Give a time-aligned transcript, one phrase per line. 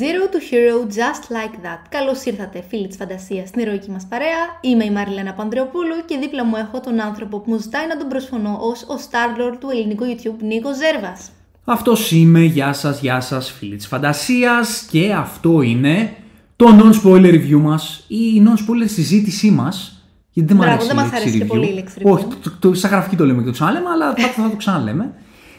[0.00, 1.80] Zero to Hero Just Like That.
[1.88, 4.42] Καλώς ήρθατε, φίλοι της φαντασίας, στην ηρωική μας παρέα.
[4.60, 8.08] Είμαι η Μαριλένα Πανδρεοπούλου και δίπλα μου έχω τον άνθρωπο που μου ζητάει να τον
[8.08, 11.30] προσφωνώ ως ο Starlord του ελληνικού YouTube, Νίκο Ζέρβας.
[11.64, 16.14] Αυτός είμαι, γεια σας, γεια σας, φίλοι της φαντασίας, και αυτό είναι
[16.56, 20.06] το non-spoiler review μας ή η non-spoiler συζήτησή μας.
[20.30, 22.12] Γιατί δεν μου αρέσει, δεν μας αρέσει και πολύ η λέξη review.
[22.12, 25.14] Όχι, το, το, σαν γραφική το λέμε και το ξαναλέμε, αλλά θα, θα το ξαναλέμε.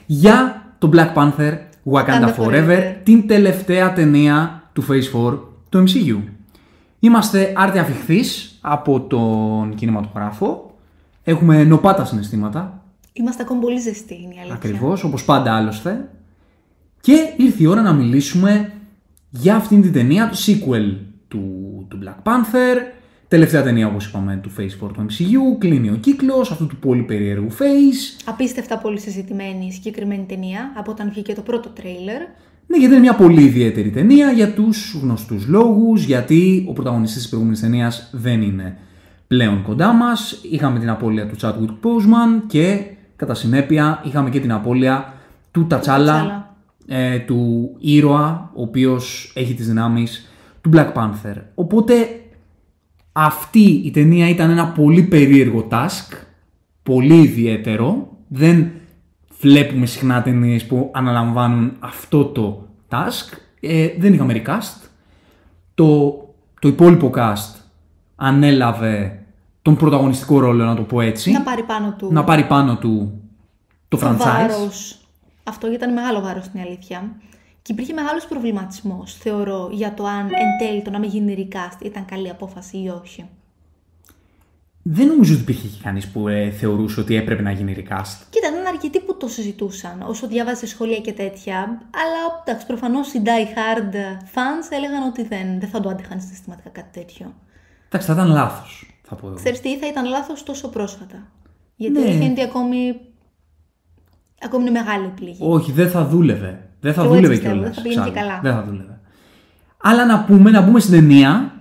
[0.05, 1.57] Για το Black Panther
[1.91, 6.17] Wakanda Forever, την τελευταία ταινία του Phase 4 του MCU.
[6.99, 10.75] Είμαστε άρτια αφιχθείς από τον κινηματογράφο.
[11.23, 12.83] Έχουμε νοπάτα συναισθήματα.
[13.13, 14.55] Είμαστε ακόμη πολύ ζεστοί, είναι η αλήθεια.
[14.55, 16.09] Ακριβώς, όπως πάντα άλλωστε.
[17.01, 18.71] Και ήρθε η ώρα να μιλήσουμε
[19.29, 20.95] για αυτήν την ταινία, το sequel
[21.27, 21.41] του,
[21.87, 22.96] του Black Panther.
[23.27, 25.57] Τελευταία ταινία, όπως είπαμε, του Phase 4 του MCU.
[25.57, 28.21] Κλείνει ο κύκλος αυτού του πολύ περίεργου Phase.
[28.25, 32.21] Απίστευτα πολύ συζητημένη η συγκεκριμένη ταινία από όταν βγήκε το πρώτο τρέιλερ.
[32.67, 37.27] Ναι, γιατί είναι μια πολύ ιδιαίτερη ταινία για τους γνωστούς λόγους, γιατί ο πρωταγωνιστής της
[37.29, 38.77] προηγούμενης ταινίας δεν είναι
[39.27, 40.41] πλέον κοντά μας.
[40.51, 45.13] Είχαμε την απώλεια του Chadwick Boseman και κατά συνέπεια είχαμε και την απώλεια
[45.51, 46.55] του Τατσάλα,
[46.87, 50.31] ε, του ήρωα, ο οποίος έχει τις δυνάμεις
[50.61, 51.35] του Black Panther.
[51.55, 51.93] Οπότε
[53.19, 56.17] αυτή η ταινία ήταν ένα πολύ περίεργο task,
[56.83, 58.17] πολύ ιδιαίτερο.
[58.27, 58.71] Δεν
[59.39, 63.37] βλέπουμε συχνά ταινίες που αναλαμβάνουν αυτό το task.
[63.59, 64.87] Ε, δεν είχαμε recast.
[65.75, 66.17] Το,
[66.59, 67.59] το υπόλοιπο cast
[68.15, 69.25] ανέλαβε
[69.61, 71.31] τον πρωταγωνιστικό ρόλο, να το πω έτσι.
[71.31, 72.11] Να πάρει πάνω του.
[72.11, 73.21] Να πάρει πάνω του
[73.87, 74.17] το, franchise.
[74.17, 74.99] Βάρος.
[75.43, 77.11] Αυτό ήταν μεγάλο βάρος στην αλήθεια.
[77.67, 81.81] Και υπήρχε μεγάλος προβληματισμός, θεωρώ, για το αν εν τέλει το να μην γίνει recast
[81.85, 83.29] ήταν καλή απόφαση ή όχι.
[84.81, 88.25] Δεν νομίζω ότι υπήρχε κανείς που ε, θεωρούσε ότι έπρεπε να γίνει recast.
[88.29, 91.57] Κοίτα, ήταν αρκετοί που το συζητούσαν όσο διάβαζε σχόλια και τέτοια.
[91.93, 93.93] Αλλά εντάξει, προφανώς οι die hard
[94.33, 97.33] fans έλεγαν ότι δεν, δεν θα το άντεχαν συστηματικά κάτι τέτοιο.
[97.85, 99.35] Εντάξει, θα ήταν λάθος, θα πω εγώ.
[99.35, 101.27] Ξέρεις τι, θα ήταν λάθος τόσο πρόσφατα.
[101.75, 102.11] Γιατί Ναι.
[102.11, 102.99] φαίνεται ακόμη.
[104.41, 105.37] Ακόμη είναι μεγάλη επιλογή.
[105.41, 106.66] Όχι, δεν θα δούλευε.
[106.79, 107.75] Δεν θα Κι εγώ έτσι δούλευε πιστεύω, κιόλας.
[107.75, 108.39] δεν θα πήγαινε και καλά.
[108.43, 108.99] Δεν θα δούλευε.
[109.83, 111.51] Αλλά να πούμε, να μπούμε στην ταινία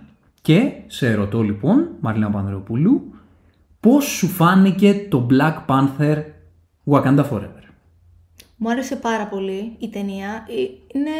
[0.42, 3.14] και σε ρωτώ λοιπόν, Μαρλίνα Πανδρεοπούλου,
[3.80, 6.22] πώς σου φάνηκε το Black Panther
[6.90, 7.62] Wakanda Forever;
[8.56, 10.28] Μου άρεσε πάρα πολύ η ταινία.
[10.48, 11.10] Ε, Είναι,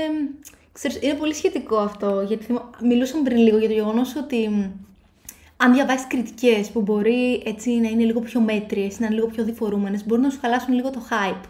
[0.72, 4.62] ξέρεις, είναι πολύ σχετικό αυτό, γιατί θυμα- μιλούσαμε πριν λίγο για το γεγονός ότι μ,
[5.56, 9.44] αν διαβάσεις κριτικές που μπορεί έτσι να είναι λίγο πιο μέτριες, να είναι λίγο πιο
[9.44, 11.44] διφορούμενες, μπορεί να σου χαλάσουν λίγο το hype.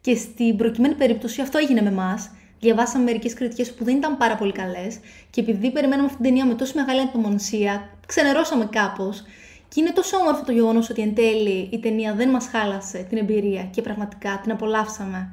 [0.00, 2.30] Και στην προκειμένη περίπτωση αυτό έγινε με εμάς.
[2.60, 4.98] Διαβάσαμε μερικές κριτικές που δεν ήταν πάρα πολύ καλές
[5.30, 9.22] και επειδή περιμέναμε αυτή την ταινία με τόσο μεγάλη ανυπομονησία, ξενερώσαμε κάπως.
[9.68, 13.18] Και είναι τόσο όμορφο το γεγονός ότι εν τέλει η ταινία δεν μας χάλασε την
[13.18, 15.32] εμπειρία και πραγματικά την απολαύσαμε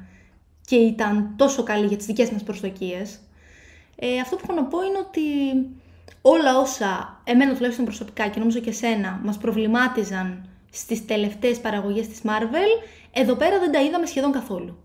[0.66, 3.18] και ήταν τόσο καλή για τις δικές μας προσδοκίες.
[3.96, 5.20] Ε, αυτό που έχω να πω είναι ότι
[6.22, 12.20] όλα όσα εμένα τουλάχιστον προσωπικά και νομίζω και εσένα μας προβλημάτιζαν στις τελευταίες παραγωγές της
[12.24, 12.82] Marvel,
[13.12, 14.76] εδώ πέρα δεν τα είδαμε σχεδόν καθόλου.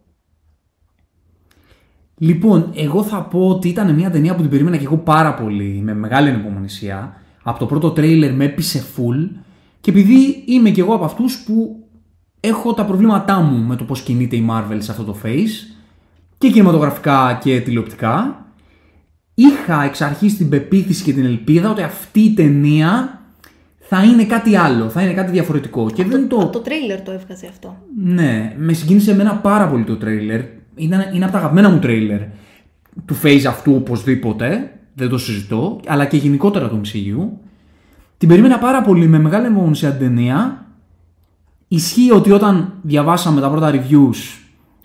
[2.17, 5.81] Λοιπόν, εγώ θα πω ότι ήταν μια ταινία που την περίμενα και εγώ πάρα πολύ,
[5.84, 7.22] με μεγάλη ανυπομονησία.
[7.44, 9.29] Από το πρώτο τρέιλερ με έπεισε full
[9.81, 11.88] και επειδή είμαι και εγώ από αυτούς που
[12.39, 15.75] έχω τα προβλήματά μου με το πώς κινείται η Marvel σε αυτό το phase
[16.38, 18.45] και κινηματογραφικά και τηλεοπτικά
[19.33, 23.22] είχα εξ αρχής την πεποίθηση και την ελπίδα ότι αυτή η ταινία
[23.85, 26.38] θα είναι κάτι άλλο, θα είναι κάτι διαφορετικό και δεν το...
[26.38, 27.77] Από το τρέιλερ το έβγαζε αυτό.
[27.97, 30.41] Ναι, με συγκίνησε εμένα πάρα πολύ το τρέιλερ.
[30.75, 32.19] Είναι, είναι από τα αγαπημένα μου τρέιλερ
[33.05, 34.71] του phase αυτού οπωσδήποτε.
[34.94, 35.79] Δεν το συζητώ.
[35.88, 37.27] Αλλά και γενικότερα του MCU.
[38.17, 40.65] Την περίμενα πάρα πολύ με μεγάλη αιμονησία την ταινία.
[41.67, 44.39] Ισχύει ότι όταν διαβάσαμε τα πρώτα reviews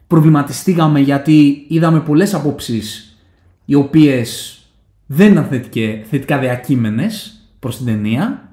[0.07, 3.17] προβληματιστήκαμε γιατί είδαμε πολλές απόψεις
[3.65, 4.59] οι οποίες
[5.07, 8.48] δεν ήταν θετικέ- θετικά διακείμενες προς την ταινία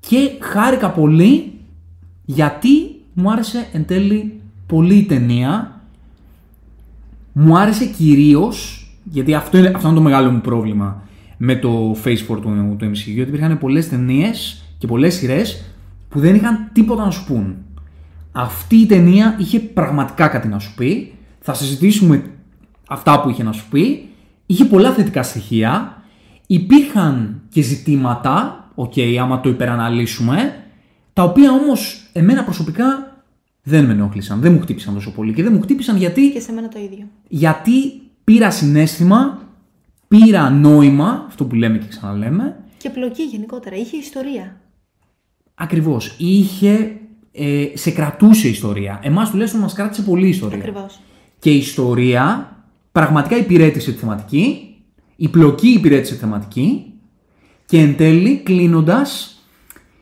[0.00, 1.52] και χάρηκα πολύ
[2.24, 2.70] γιατί
[3.12, 5.80] μου άρεσε εν τέλει πολύ η ταινία.
[7.32, 11.02] Μου άρεσε κυρίως, γιατί αυτό είναι, αυτό είναι το μεγάλο μου πρόβλημα
[11.36, 15.64] με το Phase 4 του, του MCU, γιατί υπήρχαν πολλές ταινίες και πολλές σειρές
[16.08, 17.56] που δεν είχαν τίποτα να σου πούν.
[18.32, 21.14] Αυτή η ταινία είχε πραγματικά κάτι να σου πει.
[21.40, 22.24] Θα συζητήσουμε
[22.88, 24.08] αυτά που είχε να σου πει.
[24.46, 26.02] Είχε πολλά θετικά στοιχεία.
[26.46, 30.54] Υπήρχαν και ζητήματα, οκ, άμα το υπεραναλύσουμε,
[31.12, 33.16] τα οποία όμως εμένα προσωπικά
[33.62, 35.32] δεν με ενόχλησαν, δεν μου χτύπησαν τόσο πολύ.
[35.32, 37.06] Και δεν μου χτύπησαν γιατί, Και σε μένα το ίδιο.
[37.28, 39.42] γιατί πήρα συναίσθημα,
[40.08, 43.76] πήρα νόημα, αυτό που λέμε και ξαναλέμε, Και πλοκή γενικότερα.
[43.76, 44.60] Είχε ιστορία.
[45.54, 46.14] ακριβώς.
[46.18, 46.96] Είχε,
[47.32, 49.00] ε, σε κρατούσε η ιστορία.
[49.02, 50.58] Εμάς τουλάχιστον μας κράτησε πολύ η ιστορία.
[50.58, 51.00] Ακριβώς.
[51.38, 52.56] Και η ιστορία
[52.92, 54.62] πραγματικά υπηρέτησε τη θεματική
[55.20, 56.92] η πλοκή υπηρέτησε τη θεματική
[57.68, 59.42] και εν τέλει κλείνοντας,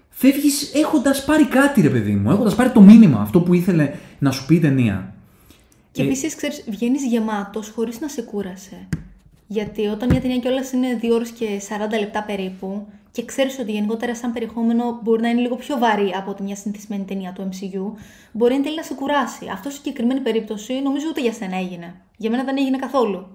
[0.09, 4.31] φεύγεις έχοντας πάρει κάτι, ρε παιδί μου, έχοντας πάρει το μήνυμα, αυτό που ήθελε να
[4.31, 5.15] σου πει η ταινία.
[5.93, 8.89] Και Ε, επίσης, ξέρεις, βγαίνεις γεμάτος χωρίς να σε κούρασε.
[9.47, 13.73] Γιατί όταν μια ταινία κιόλας είναι 2 ώρες και 40 λεπτά περίπου, και ξέρεις ότι
[13.73, 17.49] γενικότερα σαν περιεχόμενο μπορεί να είναι λίγο πιο βαρύ από ότι μια συνηθισμένη ταινία του
[17.49, 17.99] MCU,
[18.33, 19.47] μπορεί εν τέλει να σε κουράσει.
[19.53, 21.95] Αυτό στη συγκεκριμένη περίπτωση νομίζω ούτε για σένα έγινε.
[22.17, 23.27] Για μένα δεν έγινε καθόλου.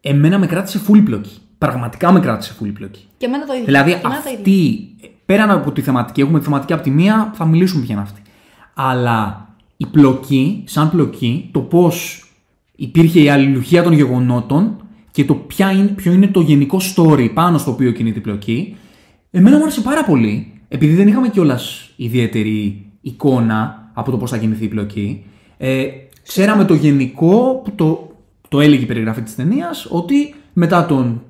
[0.00, 1.43] Εμένα με κράτησε full πλοκή.
[1.58, 3.08] Πραγματικά με κράτησε full πλοκή.
[3.16, 3.64] Και εμένα το ίδιο.
[3.64, 4.38] Δηλαδή και εμένα το ίδιο.
[4.38, 4.88] αυτή,
[5.24, 8.22] πέραν από τη θεματική, έχουμε τη θεματική από τη μία, θα μιλήσουμε ποια είναι αυτή.
[8.74, 12.24] Αλλά η πλοκή, σαν πλοκή, το πώς
[12.76, 14.76] υπήρχε η αλληλουχία των γεγονότων
[15.10, 18.76] και το ποια είναι, ποιο είναι το γενικό story πάνω στο οποίο κινείται η πλοκή,
[19.30, 24.38] εμένα μου άρεσε πάρα πολύ, επειδή δεν είχαμε κιόλας ιδιαίτερη εικόνα από το πώς θα
[24.38, 25.24] κινηθεί η πλοκή.
[25.56, 25.86] Ε,
[26.22, 28.10] ξέραμε το γενικό, που το,
[28.48, 31.22] το έλεγε η περιγραφή της ταινίας, ότι μετά τον,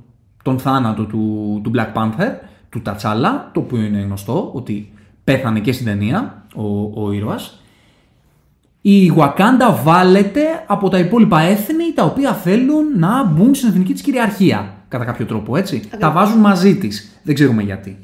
[0.44, 2.30] τον θάνατο του, του Black Panther,
[2.70, 4.92] του Τατσάλα, το οποίο είναι γνωστό, ότι
[5.24, 7.60] πέθανε και στην ταινία ο, ο ήρωας,
[8.80, 14.02] η Wakanda βάλεται από τα υπόλοιπα έθνη τα οποία θέλουν να μπουν στην εθνική της
[14.02, 14.74] κυριαρχία.
[14.88, 15.82] Κατά κάποιο τρόπο, έτσι.
[15.98, 17.18] Τα βάζουν μαζί της.
[17.22, 17.98] Δεν ξέρουμε γιατί.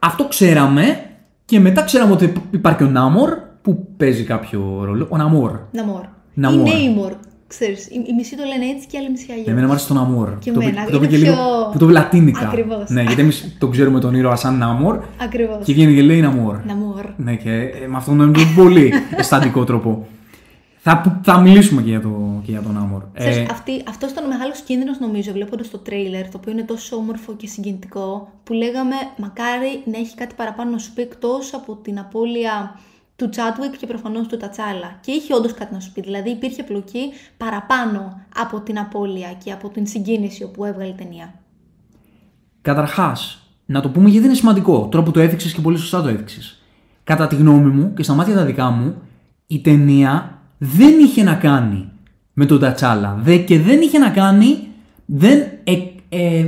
[0.00, 1.00] Αυτό ξέραμε
[1.44, 3.30] και μετά ξέραμε ότι υπάρχει ο Νάμορ
[3.62, 5.06] που παίζει κάποιο ρόλο.
[5.10, 5.58] Ο Ναμόρ.
[5.72, 6.04] Ναμόρ.
[6.34, 6.68] Ναμόρ.
[6.68, 7.12] Ή Νέιμορ.
[7.54, 9.46] Ξέρεις, οι, οι μισοί το λένε έτσι και οι άλλοι μισοί αλλιώς.
[9.46, 10.38] Εμένα μου άρεσε το Ναμόρ.
[10.38, 11.68] Και που το, εμένα, που το είναι είπε και πιο- λίγο.
[11.72, 12.40] που το είπε λατίνικα.
[12.46, 12.88] Ακριβώς.
[12.90, 15.64] Ναι, γιατί εμείς τον ξέρουμε τον ήρωα σαν Νάμορ Ακριβώς.
[15.64, 16.56] και βγαίνει και λέει Ναμόρ.
[16.66, 17.04] Ναμόρ.
[17.16, 20.06] Ναι, και ε, με αυτόν τον πολύ αισθαντικό τρόπο.
[20.82, 23.02] Θα, θα μιλήσουμε και για, το, και για τον Νάμορ.
[23.14, 26.62] Ξέρεις, Ε, αυτή, αυτός ήταν ο μεγάλος κίνδυνος νομίζω βλέποντας το τρέιλερ, το οποίο είναι
[26.62, 31.54] τόσο όμορφο και συγκινητικό, που λέγαμε μακάρι να έχει κάτι παραπάνω να σου πει εκτός
[31.54, 32.78] από την απώλεια
[33.20, 34.98] του Chadwick και προφανώς του Τατσάλα.
[35.00, 39.52] Και είχε όντως κάτι να σου πει, δηλαδή υπήρχε πλοκή παραπάνω από την απώλεια και
[39.52, 41.34] από την συγκίνηση που έβγαλε η ταινία.
[42.62, 44.88] Καταρχάς, να το πούμε γιατί είναι σημαντικό.
[44.90, 46.62] Τώρα που το έδειξες και πολύ σωστά το έδειξες.
[47.04, 48.94] Κατά τη γνώμη μου και στα μάτια τα δικά μου,
[49.46, 51.88] η ταινία δεν είχε να κάνει
[52.32, 53.18] με τον Τατσάλα.
[53.22, 54.68] Δε, και δεν είχε να κάνει.
[55.06, 55.72] Δεν, ε,
[56.08, 56.40] ε,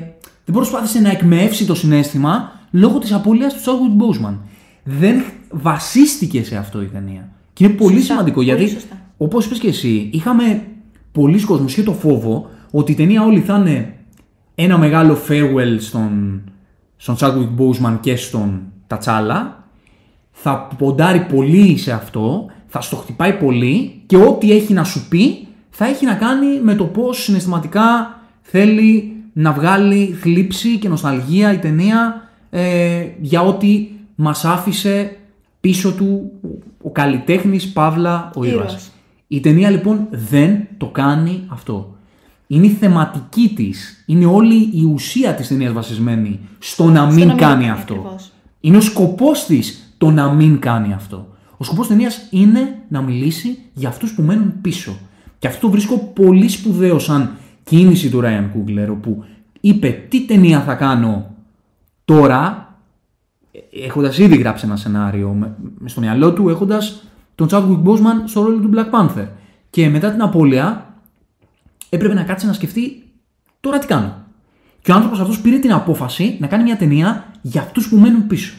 [0.44, 4.38] δεν προσπάθησε να εκμεύσει το συνέστημα λόγω της απώλειας του Chadwick Boseman.
[4.84, 7.28] Δεν βασίστηκε σε αυτό η ταινία.
[7.52, 8.96] Και είναι πολύ Σωστά, σημαντικό πολύ γιατί, σωστά.
[9.16, 10.62] όπως είπες και εσύ, είχαμε
[11.12, 13.94] πολλοί κόσμοι και το φόβο ότι η ταινία όλη θα είναι
[14.54, 16.42] ένα μεγάλο farewell στον,
[16.96, 19.66] στον Chadwick Boseman και στον Τατσάλα.
[20.32, 25.46] Θα ποντάρει πολύ σε αυτό, θα στο χτυπάει πολύ και ό,τι έχει να σου πει
[25.70, 31.58] θα έχει να κάνει με το πώς συναισθηματικά θέλει να βγάλει θλίψη και νοσταλγία η
[31.58, 35.16] ταινία ε, για ό,τι μας άφησε
[35.62, 36.48] πίσω του ο,
[36.82, 38.64] ο καλλιτέχνης Παύλα ο ήρωας.
[38.64, 38.90] Ήρωας.
[39.26, 41.96] Η ταινία λοιπόν δεν το κάνει αυτό.
[42.46, 47.24] Είναι η θεματική της, είναι όλη η ουσία της ταινίας βασισμένη στο να μην να
[47.26, 47.94] μην κάνει κάνει, αυτό.
[47.94, 48.32] ακριβώς.
[48.60, 51.26] Είναι ο σκοπός της το να μην κάνει αυτό.
[51.56, 54.96] Ο σκοπός της ταινίας είναι να μιλήσει για αυτούς που μένουν πίσω.
[55.38, 59.24] Και αυτό το βρίσκω πολύ σπουδαίο σαν κίνηση του Ryan Coogler, όπου
[59.60, 61.34] είπε τι ταινία θα κάνω
[62.04, 62.71] τώρα,
[63.86, 67.02] έχοντας ήδη γράψει ένα σενάριο με, με στο μυαλό του, έχοντας
[67.34, 69.26] τον Chadwick Boseman στο ρόλο του Black Panther.
[69.70, 70.94] Και μετά την απώλεια
[71.88, 73.02] έπρεπε να κάτσει να σκεφτεί
[73.60, 74.16] τώρα τι κάνω.
[74.80, 78.26] Και ο άνθρωπος αυτός πήρε την απόφαση να κάνει μια ταινία για αυτούς που μένουν
[78.26, 78.54] πίσω.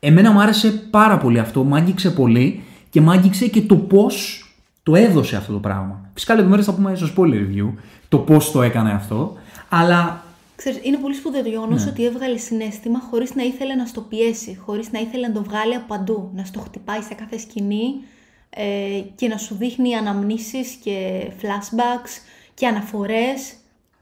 [0.00, 4.44] Εμένα μου άρεσε πάρα πολύ αυτό, μ' άγγιξε πολύ και μ' άγγιξε και το πώς
[4.82, 6.10] το έδωσε αυτό το πράγμα.
[6.14, 7.72] Φυσικά λεπτομέρειες θα πούμε στο spoiler review
[8.08, 9.32] το πώς το έκανε αυτό,
[9.68, 10.21] αλλά
[10.64, 11.90] Ξέρεις, είναι πολύ σπουδαίο το γεγονός Ναι.
[11.90, 15.74] ότι έβγαλε συνέστημα χωρίς να ήθελε να στο πιέσει, χωρίς να ήθελε να το βγάλει
[15.74, 17.84] από παντού, να στο χτυπάει σε κάθε σκηνή
[18.50, 18.64] ε,
[19.14, 22.10] και να σου δείχνει αναμνήσεις και flashbacks
[22.54, 23.54] και αναφορές.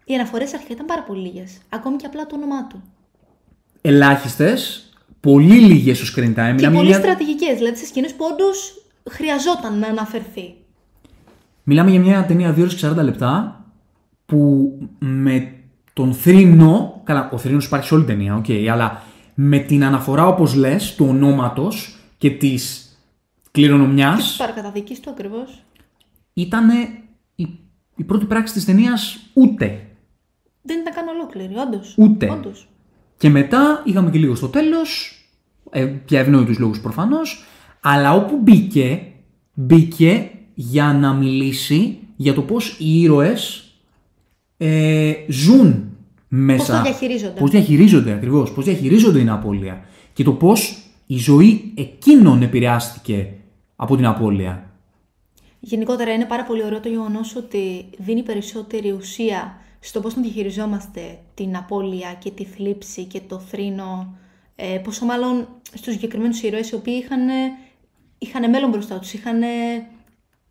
[0.05, 2.83] Οι αναφορές αρχικά ήταν πάρα πολύ λίγες, ακόμη και απλά το όνομά του.
[3.81, 4.88] ελάχιστες,
[5.21, 6.35] πολύ λίγες στο screen time.
[6.35, 10.55] Και Μιλάμε πολύ για μια- στρατηγικές, δηλαδή σε σκηνές που όντως χρειαζόταν να αναφερθεί.
[11.62, 13.64] Μιλάμε για μια ταινία 2 ώρες και 40 λεπτά
[14.26, 15.55] που με
[15.92, 19.02] τον θρήνο, καλά ο θρήνος υπάρχει σε όλη την ταινία, οκ, αλλά
[19.35, 22.94] με την αναφορά όπως λες του ονόματος και της
[23.42, 25.62] Και κληρονομιάς της παρακαταθήκης του ακριβώς;
[26.32, 26.70] ήταν
[27.35, 27.59] η,
[27.97, 29.85] η πρώτη πράξη της ταινίας ούτε.
[30.62, 31.94] Δεν ήταν καν ολόκληρη, όντως.
[31.97, 32.30] Ούτε.
[32.30, 32.68] Όντως.
[33.16, 35.20] Και μετά είχαμε και λίγο στο τέλος,
[35.70, 37.44] ε, για ευνόητους λόγους προφανώς,
[37.80, 39.02] αλλά όπου μπήκε,
[39.54, 43.70] μπήκε για να μιλήσει για το πώς οι ήρωες
[44.62, 45.85] ε, ζουν
[46.29, 46.76] μέσα.
[46.76, 47.40] το διαχειρίζονται.
[47.40, 49.85] Πώς διαχειρίζονται ακριβώς, πώς διαχειρίζονται την απώλεια.
[50.12, 53.29] Και το πώς η ζωή εκείνων επηρεάστηκε
[53.76, 54.71] από την απώλεια.
[55.61, 61.19] Γενικότερα είναι πάρα πολύ ωραίο το γεγονός ότι δίνει περισσότερη ουσία στο πώς τον διαχειριζόμαστε
[61.35, 64.14] την απώλεια και τη θλίψη και το θρήνο.
[64.57, 67.21] Ε, πόσο μάλλον στους συγκεκριμένους ήρωες οι οποίοι είχαν,
[68.19, 69.40] είχαν μέλλον μπροστά τους, είχαν,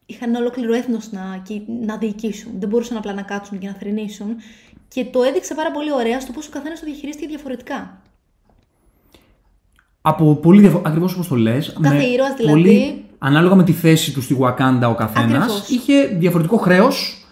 [0.09, 1.41] είχαν ολόκληρο έθνος να,
[1.85, 2.51] να διοικήσουν.
[2.59, 4.27] Δεν μπορούσαν απλά να κάτσουν και να θρυνήσουν.
[4.87, 8.01] Και το έδειξε πάρα πολύ ωραία στο πώς ο καθένας το διαχειρίστηκε διαφορετικά.
[10.01, 11.75] Από πολύ διαφο- ακριβώς όπως το λες.
[11.81, 15.69] κάθε με ήρωας δηλαδή- πολύ- ανάλογα με τη θέση του στη Wakanda ο καθένας, Ακριβώς.
[15.69, 17.25] είχε διαφορετικό χρέος,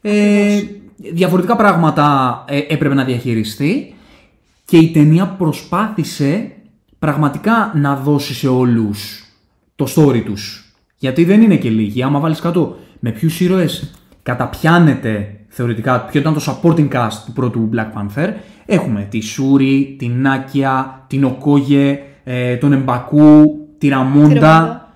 [0.00, 0.62] ε,
[0.96, 3.94] διαφορετικά πράγματα ε, έπρεπε να διαχειριστεί
[4.64, 6.52] και η ταινία προσπάθησε
[6.98, 9.24] πραγματικά να δώσει σε όλους
[9.76, 10.67] το story τους.
[10.98, 12.02] Γιατί δεν είναι και λίγοι.
[12.02, 17.70] Άμα βάλεις κάτω με ποιους ήρωες καταπιάνεται θεωρητικά, ποιο ήταν το supporting cast του πρώτου
[17.74, 18.32] Black Panther,
[18.66, 24.28] έχουμε τη Σούρι, την Νάκια, την Οκόγε, ε, τον Εμπακού, τη Ραμούντα.
[24.28, 24.88] Τη Ραμούντα.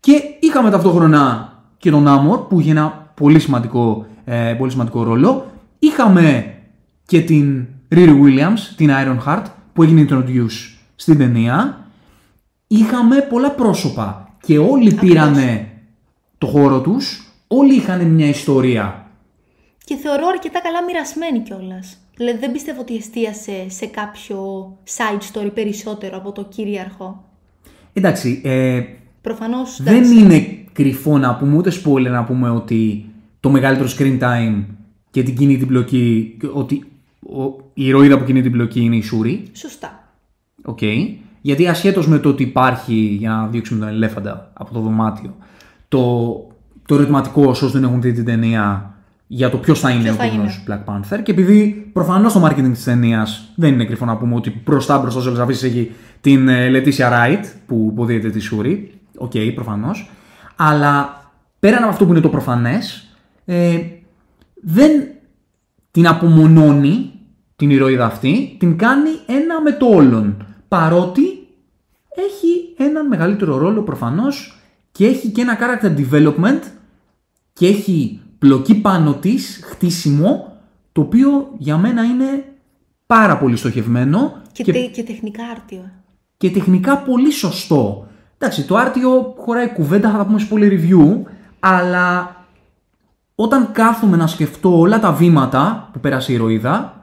[0.00, 5.46] Και είχαμε ταυτόχρονα και τον Άμορ που είχε ένα πολύ σημαντικό, ε, πολύ σημαντικό ρόλο.
[5.78, 6.54] Είχαμε
[7.06, 9.42] και την Riri Williams, την Ironheart,
[9.72, 11.86] που έγινε introduce στην ταινία.
[12.66, 15.68] Είχαμε πολλά πρόσωπα και όλοι πήρανε
[16.38, 19.06] το χώρο τους, όλοι είχαν μια ιστορία.
[19.84, 21.96] Και θεωρώ αρκετά καλά μοιρασμένη κιόλας.
[22.16, 24.38] Δηλαδή δεν πιστεύω ότι εστίασε σε κάποιο
[24.96, 27.24] side story περισσότερο από το κυρίαρχο.
[27.92, 28.82] Εντάξει, ε,
[29.20, 29.82] Προφανώς.
[29.82, 33.04] δεν είναι κρυφό να πούμε, ούτε spoiler να πούμε ότι
[33.40, 34.64] το μεγαλύτερο screen time
[35.10, 36.84] και την κινεί την πλοκή, ότι
[37.20, 37.42] ο,
[37.74, 39.42] η ηρωίδα που κινεί την πλοκή είναι η Σούρι.
[39.52, 40.08] Σωστά.
[40.64, 40.78] Οκ.
[41.42, 45.34] Γιατί ασχέτως με το ότι υπάρχει, για να διώξουμε τον ελέφαντα από το δωμάτιο,
[45.88, 46.34] το,
[46.86, 48.94] το ερωτηματικό όσοι δεν έχουν δει την ταινία
[49.26, 50.62] για το ποιος θα είναι Ποιος ο θα επόμενο είναι.
[50.66, 51.22] Black Panther.
[51.22, 55.20] Και επειδή προφανώς το marketing της ταινίας δεν είναι κρυφό να πούμε ότι μπροστά μπροστά
[55.20, 58.92] σε όλες τις αφίσες έχει την ε, Leticia Wright που υποδύεται τη Σούρη.
[59.16, 60.10] Οκ, προφανώς.
[60.56, 61.22] Αλλά
[61.58, 63.08] πέραν από αυτό που είναι το προφανές,
[63.44, 63.78] ε,
[64.62, 64.90] δεν
[65.90, 67.10] την απομονώνει
[67.56, 70.46] την ηρωίδα αυτή, την κάνει ένα με το όλον.
[70.72, 71.22] Παρότι
[72.14, 74.58] έχει έναν μεγαλύτερο ρόλο προφανώς
[74.92, 76.60] και έχει και ένα character development
[77.52, 80.56] και έχει πλοκή πάνω της, χτίσιμο,
[80.92, 82.44] το οποίο για μένα είναι
[83.06, 85.90] πάρα πολύ στοχευμένο Και, και, τε- και τεχνικά άρτιο.
[86.36, 88.06] και τεχνικά πολύ σωστό.
[88.38, 92.36] Εντάξει, το άρτιο χωράει κουβέντα, θα τα πούμε σε πολύ review, αλλά
[93.34, 97.01] όταν κάθομαι να σκεφτώ όλα τα βήματα που πέρασε η ηρωίδα,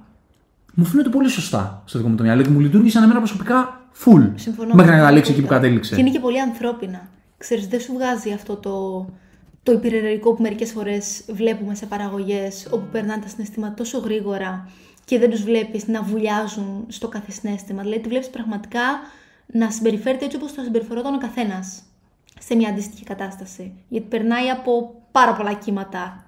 [0.73, 4.31] μου φαίνεται πολύ σωστά στο δικό μου το μυαλό και μου λειτουργήσαν εμένα προσωπικά full.
[4.35, 4.73] Συμφωνώ.
[4.75, 5.65] Μέχρι να καταλήξει εκεί που Απόλυτα.
[5.65, 5.95] κατέληξε.
[5.95, 7.07] Και είναι και πολύ ανθρώπινα.
[7.37, 9.05] Ξέρεις, δεν σου βγάζει αυτό το,
[9.63, 14.69] το υπεραιρετικό που μερικές φορές βλέπουμε σε παραγωγές όπου περνάνε τα συναισθήματα τόσο γρήγορα
[15.05, 17.81] και δεν τους βλέπεις να βουλιάζουν στο κάθε συνέστημα.
[17.81, 18.81] Δηλαδή, τη βλέπεις πραγματικά
[19.45, 21.81] να συμπεριφέρεται έτσι όπως θα συμπεριφερόταν ο καθένας
[22.39, 23.73] σε μια αντίστοιχη κατάσταση.
[23.87, 26.23] Γιατί περνάει από πάρα πολλά κύματα.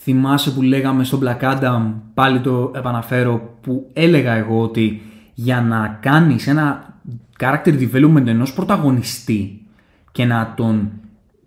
[0.00, 5.02] Θυμάσαι που λέγαμε στο Black Adam, πάλι το επαναφέρω, που έλεγα εγώ ότι
[5.34, 6.94] για να κάνεις ένα
[7.38, 9.66] character development ενός πρωταγωνιστή
[10.12, 10.90] και να τον,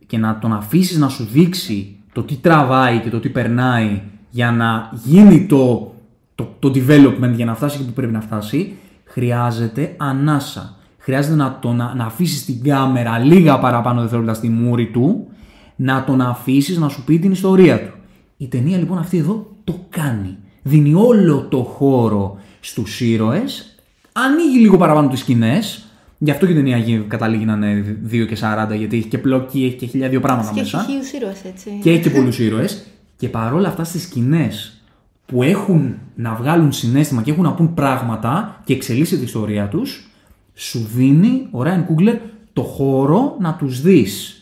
[0.08, 4.52] και να τον αφήσεις να σου δείξει το τι τραβάει και το τι περνάει για
[4.52, 5.94] να γίνει το,
[6.36, 10.76] το, το development για να φτάσει εκεί που πρέπει να φτάσει, χρειάζεται ανάσα.
[10.98, 15.28] Χρειάζεται να, το, να, να αφήσεις την κάμερα λίγα παραπάνω δευτερόλεπτα στη μούρη του,
[15.76, 17.94] να τον αφήσεις να σου πει την ιστορία του.
[18.42, 20.38] Η ταινία λοιπόν αυτή εδώ το κάνει.
[20.64, 23.76] Δίνει όλο το χώρο στους ήρωες,
[24.12, 25.86] ανοίγει λίγο παραπάνω τις σκηνές,
[26.18, 29.18] γι' αυτό και η ταινία γι- καταλήγει να είναι 2 και 40, γιατί έχει και
[29.18, 31.80] πλοκή, έχει και χίλια δύο πράγματα Και έχει μέσα χίλιους ήρωες, έτσι.
[31.82, 32.84] και έχει και πολλούς ήρωες.
[33.18, 34.82] Και παρόλα αυτά στις σκηνές
[35.26, 40.10] που έχουν να βγάλουν συνέστημα και έχουν να πούν πράγματα και εξελίσσει την ιστορία τους,
[40.54, 42.16] σου δίνει ο Ράιν Κούγκλερ
[42.54, 44.36] το χώρο να τους δεις.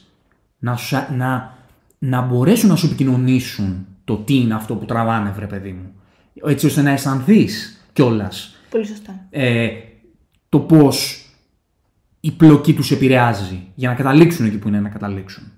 [0.60, 1.58] Να, σου- να,
[2.00, 5.94] να μπορέσουν να σου επικοινωνήσουν το τι είναι αυτό που τραβάνε, βρε παιδί μου.
[6.44, 9.26] Έτσι ώστε να αισθανθείς κιόλας Πολύ σωστά.
[9.30, 9.70] ε,
[10.50, 11.26] το πώς
[12.20, 15.52] η πλοκή τους επηρεάζει για να καταλήξουν εκεί που είναι να καταλήξουν.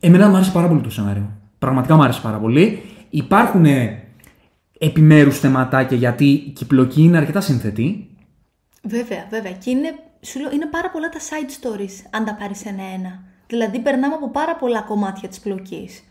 [0.00, 1.30] Εμένα μου άρεσε πάρα πολύ το σενάριο.
[1.58, 2.82] Πραγματικά μου άρεσε πάρα πολύ.
[3.10, 3.66] Υπάρχουν
[4.78, 8.08] επιμέρους θεματάκια γιατί και η πλοκή είναι αρκετά σύνθετη.
[8.82, 9.52] Βέβαια, βέβαια.
[9.52, 13.22] Και είναι, σου λέω, είναι πάρα πολλά τα side stories, αν τα πάρεις ένα-ένα.
[13.46, 16.02] Δηλαδή, περνάμε από πάρα πολλά κομμάτια της πλοκής.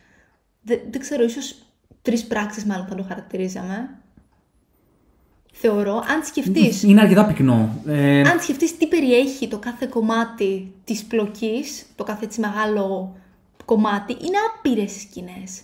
[0.67, 1.55] Δεν, δεν ξέρω, ίσως
[2.01, 3.89] τρεις πράξεις μάλλον θα το χαρακτηρίζαμε.
[5.53, 6.87] Θεωρώ, αν σκεφτεί.
[6.87, 7.69] Είναι αρκετά πυκνό.
[7.87, 13.15] Ε, Αν σκεφτείς τι περιέχει το κάθε κομμάτι της πλοκής, το κάθε έτσι μεγάλο
[13.65, 15.61] κομμάτι, είναι άπειρες σκηνές.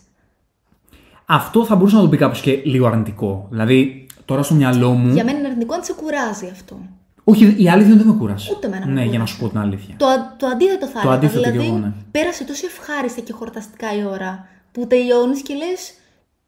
[1.25, 3.47] αυτό θα μπορούσε να το πει κάποιος και λίγο αρνητικό.
[3.49, 5.13] Δηλαδή, τώρα στο μυαλό μου.
[5.13, 6.79] Για μένα είναι αρνητικό αν σε κουράζει αυτό.
[7.23, 8.53] Όχι, η αλήθεια δεν με κούρασε.
[8.55, 9.33] Ούτε εμένα με Ναι, για να κούρασε.
[9.33, 9.95] σου πω την αλήθεια.
[9.97, 11.15] Το, α- το αντίθετο θα Το έλεγα.
[11.15, 11.91] αντίθετο κι δηλαδή, εγώ, ναι.
[12.11, 15.93] πέρασε τόσο ευχάριστα και χορταστικά η ώρα που τελειώνεις και λες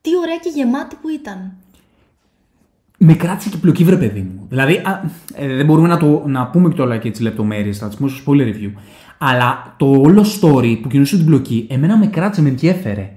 [0.01, 1.53] τι ωραία και γεμάτη που ήταν.
[2.98, 4.46] Με κράτησε και πλοκή, βρε παιδί μου.
[4.50, 5.01] Δηλαδή, α,
[5.34, 8.10] ε, δεν μπορούμε να, το, να πούμε και όλα και τις λεπτομέρειες, θα τις πούμε
[8.10, 8.72] στο spoiler review.
[9.17, 13.12] Αλλά το όλο story που κινούσε την πλοκή, εμένα με κράτησε, με ενδιέφερε.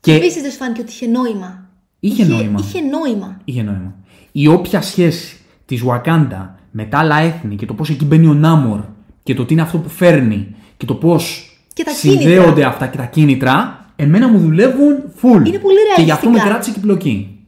[0.00, 1.68] Και Επίσης δεν σου φάνηκε ότι είχε νόημα.
[2.00, 2.60] Είχε νόημα.
[2.60, 3.40] Είχε νόημα.
[3.44, 3.94] είχε νόημα.
[4.32, 8.34] Η όποια σχέση της Wakanda με τα άλλα έθνη και το πώς εκεί μπαίνει ο
[8.34, 8.80] Νάμορ
[9.22, 12.68] και το τι είναι αυτό που φέρνει και το πώς Και τα συνδέονται κίνητρα.
[12.68, 15.46] αυτά και τα κίνητρα, εμένα μου δουλεύουν full.
[15.46, 16.48] Είναι πολύ Και γι' αυτό με ρεαλιστικά.
[16.48, 17.38] κράτησε και η πλοκή.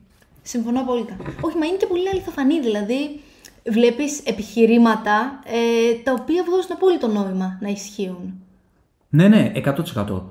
[0.42, 1.16] Συμφωνώ απόλυτα.
[1.40, 2.60] Όχι, μα είναι και πολύ αληθοφανή.
[2.60, 3.20] Δηλαδή,
[3.70, 8.34] βλέπεις επιχειρήματα ε, τα οποία βγάζουν απόλυτο νόημα να ισχύουν.
[9.08, 9.52] Ναι, ναι,
[9.96, 10.22] 100%.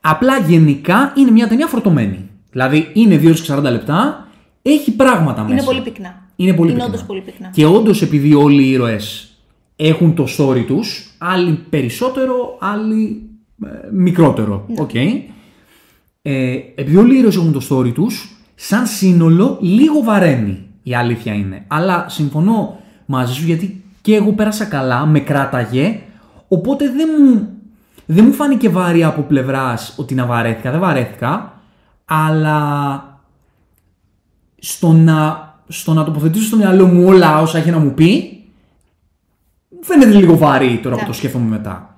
[0.00, 2.28] Απλά γενικά είναι μια ταινία φορτωμένη.
[2.50, 4.28] Δηλαδή είναι 2 40 λεπτά,
[4.62, 5.54] έχει πράγματα μέσα.
[5.54, 6.22] Είναι πολύ πυκνά.
[6.36, 6.94] Είναι πολύ Είναι πυκνά.
[6.94, 7.50] όντως πολύ πυκνά.
[7.54, 9.32] Και όντως επειδή όλοι οι ήρωες
[9.76, 13.22] έχουν το story τους, άλλοι περισσότερο, άλλοι
[13.64, 14.64] ε, μικρότερο.
[14.68, 14.80] Ναι.
[14.80, 14.90] Οκ.
[16.30, 20.66] Ε, επειδή όλοι οι ήρωες έχουν το story τους, σαν σύνολο λίγο βαραίνει.
[20.82, 21.64] Η αλήθεια είναι.
[21.66, 26.00] Αλλά συμφωνώ μαζί σου γιατί και εγώ πέρασα καλά, με κράταγε.
[26.48, 27.48] Οπότε δεν μου,
[28.06, 30.70] δεν μου φάνηκε βαριά από πλευράς ότι να βαρέθηκα.
[30.70, 31.60] Δεν βαρέθηκα.
[32.04, 33.20] Αλλά
[34.58, 38.42] στο να, στο να τοποθετήσω στο μυαλό μου όλα όσα έχει να μου πει,
[39.68, 41.18] μου φαίνεται λίγο βαρύ τώρα που το Εντάξει.
[41.18, 41.97] σκέφτομαι μετά.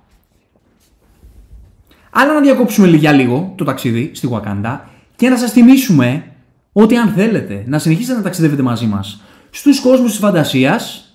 [2.11, 4.79] Άρα να διακόψουμε για λίγο το ταξίδι στη Wakanda
[5.17, 6.25] και να σας θυμίσουμε
[6.73, 11.14] ότι αν θέλετε να συνεχίσετε να ταξιδεύετε μαζί μας στους κόσμους της φαντασίας,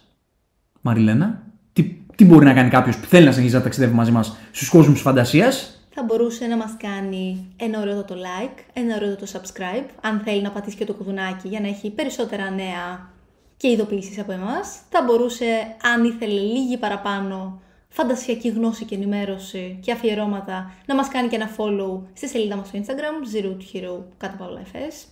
[0.81, 1.41] Μαριλένα,
[1.73, 1.83] τι,
[2.15, 4.93] τι μπορεί να κάνει κάποιος που θέλει να συνεχίσει να ταξιδεύει μαζί μας στους κόσμους
[4.93, 9.85] της φαντασίας, θα μπορούσε να μας κάνει ένα ωραίο το like, ένα ωραίο το subscribe,
[10.01, 13.09] αν θέλει να πατήσει και το κουδουνάκι για να έχει περισσότερα νέα
[13.57, 14.79] και ειδοποιήσεις από εμάς.
[14.89, 15.45] Θα μπορούσε,
[15.93, 17.61] αν ήθελε λίγη παραπάνω
[17.97, 22.67] φαντασιακή γνώση και ενημέρωση και αφιερώματα, να μας κάνει και ένα follow στη σελίδα μας
[22.67, 25.07] στο Instagram, Zero to Hero, κάτω παύλα FS.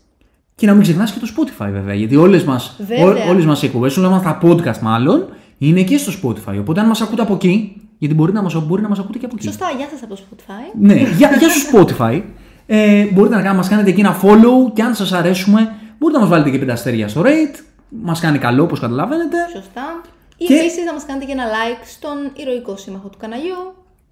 [0.56, 3.26] Και να μην ξεχνάς και το Spotify βέβαια, γιατί όλες μας, Βέβαια.
[3.26, 5.26] ό, όλες μας οι εκπομπές, όλα μας τα podcast μάλλον,
[5.58, 6.58] είναι και στο Spotify.
[6.60, 9.26] Οπότε αν μας ακούτε από εκεί, γιατί μπορεί να μας, μπορεί να μας ακούτε και
[9.26, 9.46] από εκεί.
[9.48, 10.76] Σωστά, γεια σας από το Spotify.
[10.80, 12.22] Ναι, για, για στο Spotify.
[12.66, 15.60] Ε, μπορείτε να κάνετε- μας κάνετε εκεί ένα follow και αν σας αρέσουμε,
[16.00, 17.60] μπορείτε να μας βάλετε και πέντε αστέρια στο rate.
[17.90, 19.38] Μας κάνει καλό όπως καταλαβαίνετε.
[19.54, 20.02] Σωστά.
[20.38, 23.56] Ή Και- επίσης να μας κάνετε και ένα like στον ηρωικό σύμμαχο του καναλιού.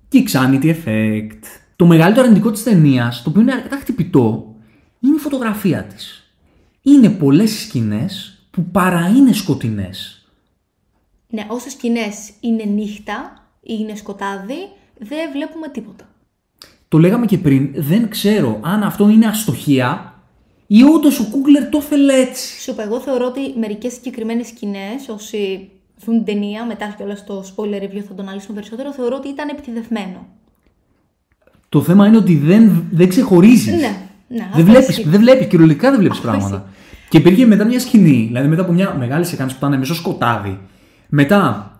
[0.07, 1.39] Και Xanity Effect.
[1.75, 4.55] Το μεγαλύτερο αρνητικό της ταινίας, το οποίο είναι αρκετά χτυπητό,
[4.99, 6.33] είναι η φωτογραφία της.
[6.81, 10.25] Είναι πολλές σκηνές που παρά είναι σκοτεινές.
[11.27, 16.05] Ναι, όσε σκηνές είναι νύχτα ή είναι σκοτάδι, δεν βλέπουμε τίποτα.
[16.87, 20.13] Το λέγαμε και πριν, δεν ξέρω αν αυτό είναι αστοχία
[20.67, 22.61] ή όντως ο Κούγκλερ το ήθελε έτσι.
[22.61, 25.69] Σου είπα, εγώ θεωρώ ότι μερικές συγκεκριμένες σκηνές, όσοι
[26.05, 29.27] δουν την ταινία, μετά και όλα στο spoiler review θα τον αναλύσουμε περισσότερο, θεωρώ ότι
[29.27, 30.27] ήταν επιτιδευμένο.
[31.69, 33.65] Το θέμα είναι ότι δεν, δεν ξεχωρίζεις.
[33.73, 33.95] Ναι, ναι,
[34.27, 35.07] Δεν αυτό βλέπεις, ισχύει.
[35.09, 36.65] δεν βλέπεις, κυριολεκτικά δεν βλέπεις Αυτό πράγματα.
[37.09, 40.59] Και υπήρχε μετά μια σκηνή, δηλαδή μετά από μια μεγάλη σεκάνση που ήταν μισό σκοτάδι.
[41.09, 41.71] Μετά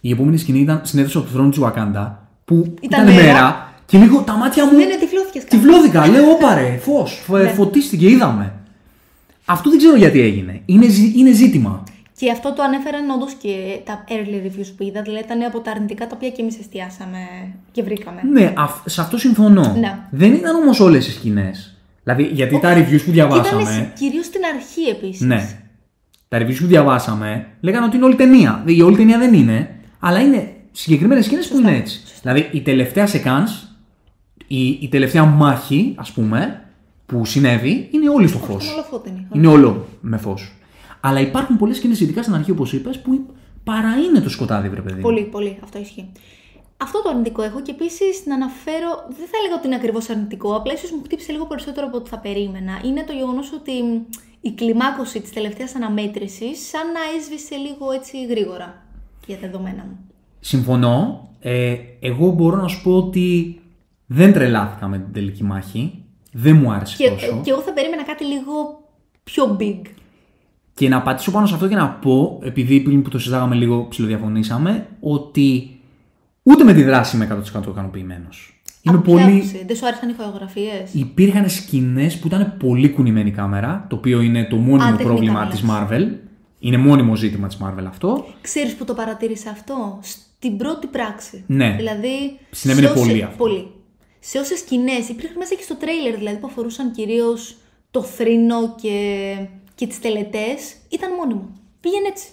[0.00, 2.10] η επόμενη σκηνή ήταν στην αίθουσα του θρόνου τη Wakanda,
[2.44, 3.32] που ήταν, Ήταν μέρα.
[3.32, 3.72] μέρα.
[3.86, 4.72] και λίγο τα μάτια μου.
[4.76, 5.56] Ναι, ναι, τυφλώθηκες κάπου.
[5.56, 7.22] Τυφλώθηκα, λέω όπαρε, φως.
[7.28, 7.48] Ναι.
[7.48, 8.52] Φωτίστηκε, είδαμε.
[9.44, 10.60] Αυτό δεν ξέρω γιατί έγινε.
[10.66, 11.82] Είναι, ζη- είναι ζήτημα.
[12.20, 15.70] Και αυτό το ανέφεραν όντως και τα early reviews που είδα, δηλαδή ήταν από τα
[15.70, 17.18] αρνητικά τα οποία και εμείς εστιάσαμε
[17.72, 18.20] και βρήκαμε.
[18.32, 19.76] Ναι, αυ- σε αυτό συμφωνώ.
[19.80, 19.98] Ναι.
[20.10, 21.76] Δεν ήταν όμως όλες οι σκηνές.
[22.02, 23.62] Δηλαδή, γιατί τα reviews που διαβάσαμε.
[23.62, 25.20] Ήταν κυρίως στην αρχή επίσης.
[25.20, 25.58] Ναι.
[26.28, 28.62] Τα reviews που διαβάσαμε λέγανε ότι είναι όλη ταινία.
[28.66, 32.00] Η όλη ταινία δεν είναι, αλλά είναι συγκεκριμένες σκηνές που είναι έτσι.
[32.22, 33.52] Δηλαδή η τελευταία σεκάνς,
[34.46, 36.62] η, η τελευταία μάχη, ας πούμε,
[37.06, 38.64] που συνέβη, είναι όλη στο φως.
[38.64, 39.26] Ήταν όλο φώτενη.
[39.32, 40.54] Είναι όλο με φως.
[41.00, 43.26] Αλλά υπάρχουν πολλές σκηνές, ειδικά στην αρχή, όπως είπες, που
[43.64, 45.00] παρά είναι το σκοτάδι, βρε παιδί.
[45.00, 45.58] Πολύ, πολύ.
[45.62, 46.12] Αυτό ισχύει.
[46.76, 50.54] Αυτό το αρνητικό έχω και επίσης να αναφέρω, δεν θα έλεγα ότι είναι ακριβώς αρνητικό,
[50.56, 52.80] απλά ίσως μου χτύπησε λίγο περισσότερο από ό,τι θα περίμενα.
[52.84, 54.00] Είναι το γεγονός ότι μ,
[54.40, 58.82] η κλιμάκωση της τελευταίας αναμέτρησης σαν να έσβησε λίγο έτσι γρήγορα
[59.26, 59.98] για τα δεδομένα μου.
[60.40, 61.28] Συμφωνώ.
[61.40, 63.60] Ε, εγώ μπορώ να σου πω ότι
[64.06, 66.04] δεν τρελάθηκα με την τελική μάχη.
[66.32, 67.40] Δεν μου άρεσε Και, τόσο.
[67.44, 68.80] και εγώ θα περίμενα κάτι λίγο
[69.24, 69.80] πιο big.
[70.80, 73.86] Και να πατήσω πάνω σε αυτό και να πω, επειδή πριν που το συζητάγαμε λίγο
[73.88, 75.78] ψηλοδιαφωνήσαμε, ότι
[76.42, 78.62] ούτε με τη δράση είμαι 100% ικανοποιημένος.
[78.82, 79.36] Είμαι Από ποια πολύ.
[79.36, 83.96] άποψη; Δεν σου άρεσαν οι χορογραφίες; Υπήρχαν σκηνές που ήταν πολύ κουνημένη η κάμερα, το
[83.96, 85.60] οποίο είναι το μόνιμο τεχνικά πρόβλημα μιλάς.
[85.60, 86.06] της Marvel.
[86.58, 88.26] Είναι μόνιμο ζήτημα της Marvel αυτό.
[88.40, 91.44] Ξέρεις που το παρατήρησα αυτό; Στην πρώτη πράξη.
[91.46, 91.74] Ναι.
[91.76, 92.38] Δηλαδή.
[92.50, 93.36] Συνέβαινε σε όσε- πολύ αυτό.
[93.36, 93.66] Πολύ.
[94.20, 97.56] Σε όσε σκηνές υπήρχαν μέσα και στο τρέιλερ δηλαδή που αφορούσαν κυρίως
[97.90, 99.36] το θρήνο και,
[99.80, 101.48] και τις τελετές, ήταν μόνιμο.
[101.80, 102.28] Πήγαινε έτσι.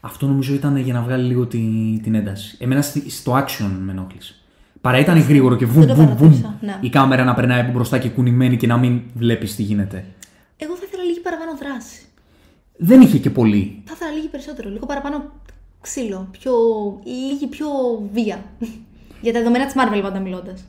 [0.00, 2.56] Αυτό νομίζω ήταν για να βγάλει λίγο την, την ένταση.
[2.60, 4.34] Εμένα στη- στο action με ενόχλησε.
[4.80, 6.16] Παρά ήταν γρήγορο και βουμ, Δεν το βουμ, βουμ.
[6.18, 6.78] παρατήρησα, ναι.
[6.80, 10.04] Η κάμερα να περνάει από μπροστά και κουνημένη και να μην βλέπεις τι γίνεται.
[10.56, 12.00] Εγώ θα ήθελα λίγη παραπάνω δράση.
[12.76, 13.82] Δεν είχε και πολύ.
[13.84, 14.68] Θα ήθελα λίγη περισσότερο.
[14.70, 15.30] Λίγο παραπάνω
[15.80, 16.28] ξύλο.
[16.30, 16.52] Πιο...
[17.04, 17.66] Λίγη πιο
[18.12, 18.44] βία.
[19.22, 20.64] Για τα δεδομένα της Marvel πάντα μιλώντας.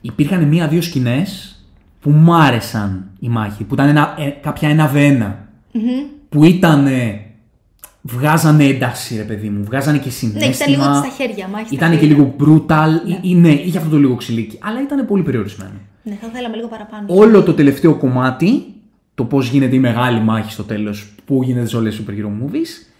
[0.00, 1.57] Υπήρχαν μία-δύο σκηνές
[2.00, 3.64] που μ' άρεσαν η μάχη.
[3.64, 5.22] Που ήταν ένα, ε, κάποια ένα v
[6.28, 6.88] Που ήταν.
[8.02, 9.64] Βγάζανε ένταση, ρε παιδί μου.
[9.64, 10.46] Βγάζανε και συνέστημα.
[10.46, 11.48] Ναι, ήταν λίγο στα χέρια.
[11.48, 12.16] Μάχη στα Ήταν και χέρια.
[12.16, 12.88] λίγο brutal.
[13.22, 13.34] Ναι.
[13.34, 14.58] ναι, είχε αυτό το λίγο ξυλίκι.
[14.62, 15.72] Αλλά ήταν πολύ περιορισμένο.
[16.02, 17.04] Ναι, θα θέλαμε λίγο παραπάνω.
[17.06, 18.64] Όλο το τελευταίο κομμάτι,
[19.14, 22.26] το πώς γίνεται η μεγάλη μάχη στο τέλος, που γίνεται σε όλες τις super hero
[22.26, 22.92] movies,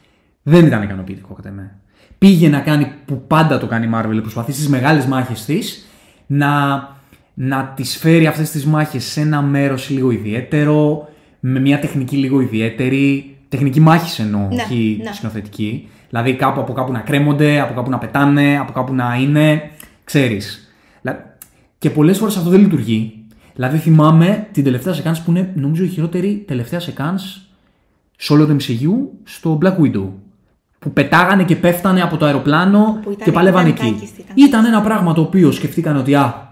[0.42, 1.78] δεν ήταν ικανοποιητικό κατά μένα.
[2.18, 5.88] Πήγε να κάνει που πάντα το κάνει η Marvel, προσπαθεί στις μεγάλες μάχες της
[6.26, 6.48] να,
[7.40, 11.08] να τις φέρει αυτές τις μάχες σε ένα μέρος λίγο ιδιαίτερο,
[11.40, 13.36] με μια τεχνική λίγο ιδιαίτερη.
[13.48, 15.12] Τεχνική μάχη εννοώ, Ναι, όχι ναι.
[15.12, 15.88] σκηνοθετική.
[16.08, 19.70] Δηλαδή κάπου από κάπου να κρέμονται, από κάπου να πετάνε, από κάπου να είναι.
[20.04, 20.62] ξέρεις.
[21.78, 23.12] Και πολλές φορές αυτό δεν λειτουργεί.
[23.54, 27.40] Δηλαδή θυμάμαι την τελευταία σεκάνς που είναι νομίζω η χειρότερη τελευταία σεκάνς
[28.16, 28.90] σε όλο το MCU
[29.24, 30.08] στο Black Widow.
[30.78, 33.94] Που πετάγανε και πέφτανε από το αεροπλάνο Που ήταν- και παλεύανε ήταν εκεί.
[33.94, 36.47] κάκιστη, ήταν Ήταν ένα πράγμα το οποίο σκεφτήκαν ότι α,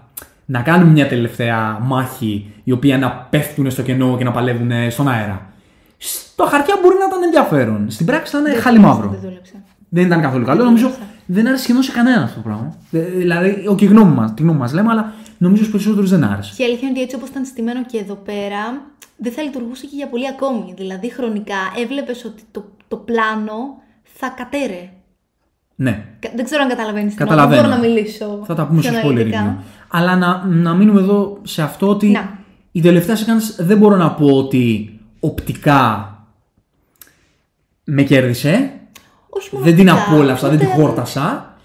[0.49, 5.07] να κάνουμε μια τελευταία μάχη η οποία να πέφτουν στο κενό και να παλεύουν στον
[5.09, 5.49] αέρα.
[5.97, 7.89] Στο χαρτιά μπορεί να ήταν ενδιαφέρον.
[7.89, 9.09] Στην πράξη ήταν χάλι μαύρο.
[9.09, 9.53] Δεν δούλεψε.
[9.89, 10.63] Δεν ήταν καθόλου καλό.
[10.63, 10.91] Νομίζω
[11.25, 12.75] δεν άρεσε σχεδόν σε κανένα αυτό το πράγμα.
[12.91, 16.23] Ε, Δηλαδή, όχι η γνώμη μα, τη γνώμη μας λέμε, αλλά νομίζω στους περισσότερους δεν
[16.23, 16.53] άρεσε.
[16.55, 18.81] Και η αλήθεια είναι ότι έτσι όπως ήταν στημένο και εδώ πέρα,
[19.17, 20.73] δεν θα λειτουργούσε και για πολύ ακόμη.
[20.77, 24.89] Δηλαδή, χρονικά έβλεπες ότι το, το πλάνο θα κατέρε.
[25.79, 27.13] Ναι, Κα- Δεν ξέρω αν καταλαβαίνεις.
[27.15, 27.61] Καταλαβαίνω.
[27.61, 28.43] Δεν μπορώ να μιλήσω.
[28.45, 29.57] θα τα πούμε πιο στο spoiler αναλυτικά.
[29.59, 29.63] review.
[29.87, 32.37] Αλλά να, να μείνουμε εδώ σε αυτό ότι Να.
[32.71, 36.11] η τελευταία σεκάνς δεν μπορώ να πω ότι οπτικά
[37.83, 38.71] με κέρδισε.
[39.29, 41.55] Όχι μόνο Δεν την οπτικά, απόλαυσα, δεν την ούτε- χόρτασα.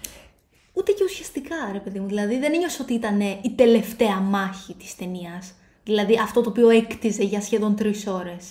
[0.73, 2.07] Ούτε και ουσιαστικά, ρε παιδί μου.
[2.07, 5.51] Δηλαδή, δεν ένιωσα ότι ήταν η τελευταία μάχη της ταινίας.
[5.83, 8.43] Δηλαδή, αυτό το οποίο έκτιζε για σχεδόν τρεις ώρες.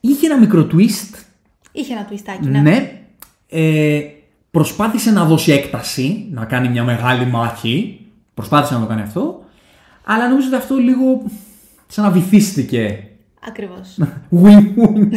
[0.00, 1.14] Είχε ένα μικρό twist,
[1.72, 2.60] Είχε ένα twistάκι, ναι.
[2.60, 3.00] ναι.
[3.48, 4.00] Ε,
[4.56, 8.00] προσπάθησε να δώσει έκταση, να κάνει μια μεγάλη μάχη.
[8.34, 9.44] Προσπάθησε να το κάνει αυτό.
[10.04, 11.22] Αλλά νομίζω ότι αυτό λίγο
[11.86, 12.98] σαν να βυθίστηκε
[13.48, 13.98] Ακριβώς.
[14.42, 15.12] Wink, wink.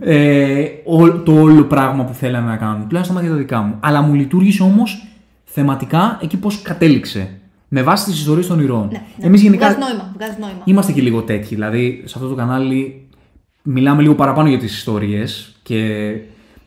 [0.00, 2.84] ε, ό- το όλο πράγμα που θέλαμε να κάνουμε.
[2.88, 3.76] Τουλάχιστον στα μάτια τα δικά μου.
[3.80, 5.06] Αλλά μου λειτουργήσε όμως
[5.44, 7.38] θεματικά εκεί πώς κατέληξε.
[7.68, 8.88] Με βάση τις ιστορίες των ηρώων.
[8.92, 9.26] ναι, ναι.
[9.26, 10.12] Εμείς γενικά Βγάζεις νόημα.
[10.16, 10.62] Βγάζεις νόημα.
[10.64, 11.54] είμαστε και λίγο τέτοιοι.
[11.54, 13.06] Δηλαδή, σε αυτό το κανάλι
[13.62, 16.10] μιλάμε λίγο παραπάνω για τις ιστορίες και,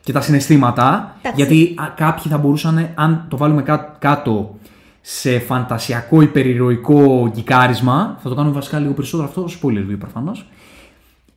[0.07, 1.15] και τα συναισθήματα.
[1.21, 1.41] Εντάξει.
[1.41, 4.55] Γιατί α, κάποιοι θα μπορούσαν, αν το βάλουμε κά- κάτω
[5.01, 10.45] σε φαντασιακό υπερηρωικό γκικάρισμα, θα το κάνουμε βασικά λίγο περισσότερο αυτό, spoiler review προφανώς.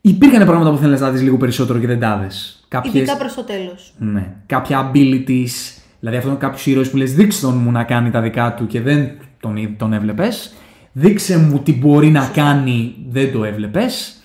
[0.01, 2.63] Υπήρχαν πράγματα που θέλεις να δεις λίγο περισσότερο και δεν τα δες.
[2.67, 3.93] Κάποιες, Ειδικά προς το τέλος.
[3.97, 8.09] ναι, κάποια abilities, δηλαδή αυτό είναι κάποιους ήρωες που λες δείξε τον μου να κάνει
[8.11, 10.53] τα δικά του και δεν τον, εί- τον έβλεπες.
[10.91, 14.15] Δείξε μου τι μπορεί να κάνει, δεν το έβλεπες.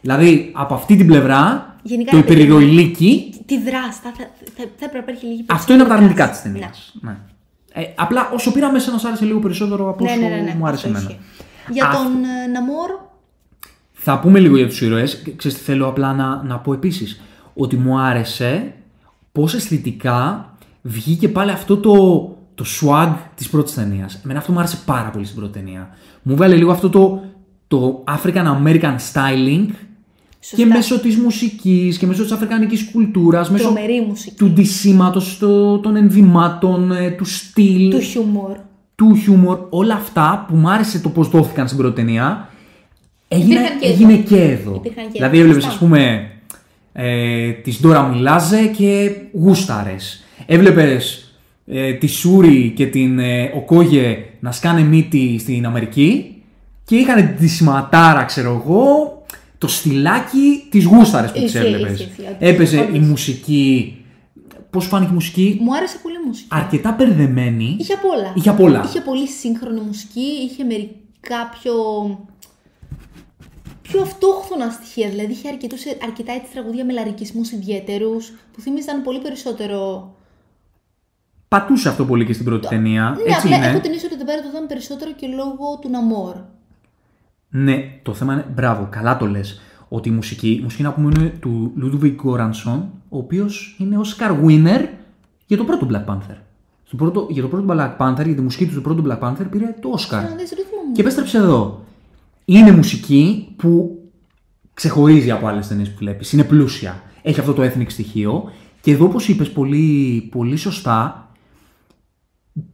[0.00, 3.98] Δηλαδή από αυτή την πλευρά, Γενικά, το ρε παιδί μου, υπερηρωηλίκι, Τη δράση.
[4.02, 4.24] Θα, θα,
[4.56, 6.92] θα, θα έπρεπε να υπάρχει λίγη αυτό είναι από τα αρνητικά της περισσότερη ταινίας.
[7.02, 7.16] δράση.
[7.72, 7.82] Ναι.
[7.82, 10.36] Ε, απλά όσο πήρα μέσα να σ' άρεσε λίγο περισσότερο από Ναι, όσο ναι, ναι,
[10.40, 11.10] ναι, μου άρεσε αυτό εμένα.
[11.10, 11.24] ισχύει.
[11.72, 12.90] Για Αυτό- τον ε, Ναμόρ,
[13.92, 15.16] Θα πούμε λίγο για τους ήρωες.
[15.24, 17.20] Και Ξέρεις τι θέλω απλά να, να πω επίσης.
[17.54, 18.74] Ότι μου άρεσε
[19.32, 21.94] πώς αισθητικά βγήκε πάλι αυτό το,
[22.54, 24.20] το swag της πρώτης ταινίας.
[24.24, 25.88] Εμένα αυτό μου άρεσε πάρα πολύ στην πρώτη ταινία.
[26.22, 27.24] Μου βγάλε λίγο αυτό το,
[27.68, 29.66] το African American styling
[30.48, 30.56] Σωστά.
[30.56, 34.34] και μέσω της μουσικής και μέσω της αφρικανικής κουλτούρας, μέσω τρομερή μουσική.
[34.36, 38.56] του ντυσίματος το- των ενδυμάτων, ε, του στυλ Του χιούμορ.
[38.94, 42.48] του χιούμορ, όλα αυτά που μου άρεσε το πώς δόθηκαν στην πρώτη ταινία,
[43.28, 44.22] έγινε, Υπήρχαν και έγινε εδώ.
[44.22, 44.74] και εδώ.
[44.74, 45.68] Υπήρχαν και δηλαδή εδώ, έβλεπες, σωστά.
[45.78, 46.30] ας πούμε,
[46.92, 50.24] ε, της Ντόρα Μιλάζε και γούσταρες.
[50.46, 51.22] Έβλεπες
[51.66, 56.34] ε, τη Σούρη και την ε, Οκόγε να σκάνε μύτη στην Αμερική
[56.84, 59.12] και είχαν τη σηματάρα, ξέρω εγώ,
[59.58, 61.92] το στυλάκι της γούσταρε που τις Ισχύει, έβλεπες.
[62.00, 62.36] ισχύει, ισχύει.
[62.38, 62.98] Έπαιζε η Όντως.
[63.08, 63.92] μουσική.
[64.70, 66.48] Πώς φάνηκε η μουσική, Μου άρεσε πολύ η μουσική.
[66.50, 67.76] αρκετά μπερδεμένη.
[67.78, 68.32] Είχε απ' όλα.
[68.36, 68.82] Είχε απ' όλα.
[68.86, 71.74] Είχε πολύ σύγχρονη μουσική, είχε μερικά πιο.
[73.82, 75.08] πιο αυτόχθονα στοιχεία.
[75.08, 80.12] Δηλαδή είχε αρκετούς, αρκετά έτσι τραγούδια με λαρικισμού ιδιαίτερους που θύμιζαν πολύ περισσότερο.
[81.48, 83.02] Πατούσε αυτό πολύ και στην πρώτη ταινία.
[83.16, 83.66] Ναι, Έτσι απλά είναι.
[83.66, 86.34] έχω την αίσθηση ότι εδώ πέρα το είδαμε περισσότερο και λόγω του Ναμόρ.
[87.50, 88.46] Ναι, το θέμα είναι.
[88.54, 89.60] Μπράβο, καλά το λες.
[89.88, 94.44] Ότι η μουσική, η μουσική να πούμε είναι του Ludwig Göransson, ο οποίος είναι Oscar
[94.44, 94.88] winner
[95.46, 96.36] για το πρώτο Black Panther.
[96.84, 99.46] Στο πρώτο, για το πρώτο Black Panther, για τη μουσική του στο πρώτο Black Panther
[99.50, 100.10] πήρε το Oscar.
[100.10, 100.92] Να δεις ρυθμό μου.
[100.92, 101.84] Και επέστρεψε εδώ.
[102.44, 104.02] Είναι μουσική που
[104.74, 106.32] ξεχωρίζει από άλλες ταινίες που βλέπεις.
[106.32, 107.02] Είναι πλούσια.
[107.22, 111.30] Έχει αυτό το ethnic στοιχείο Και εδώ, όπως είπες πολύ, πολύ σωστά,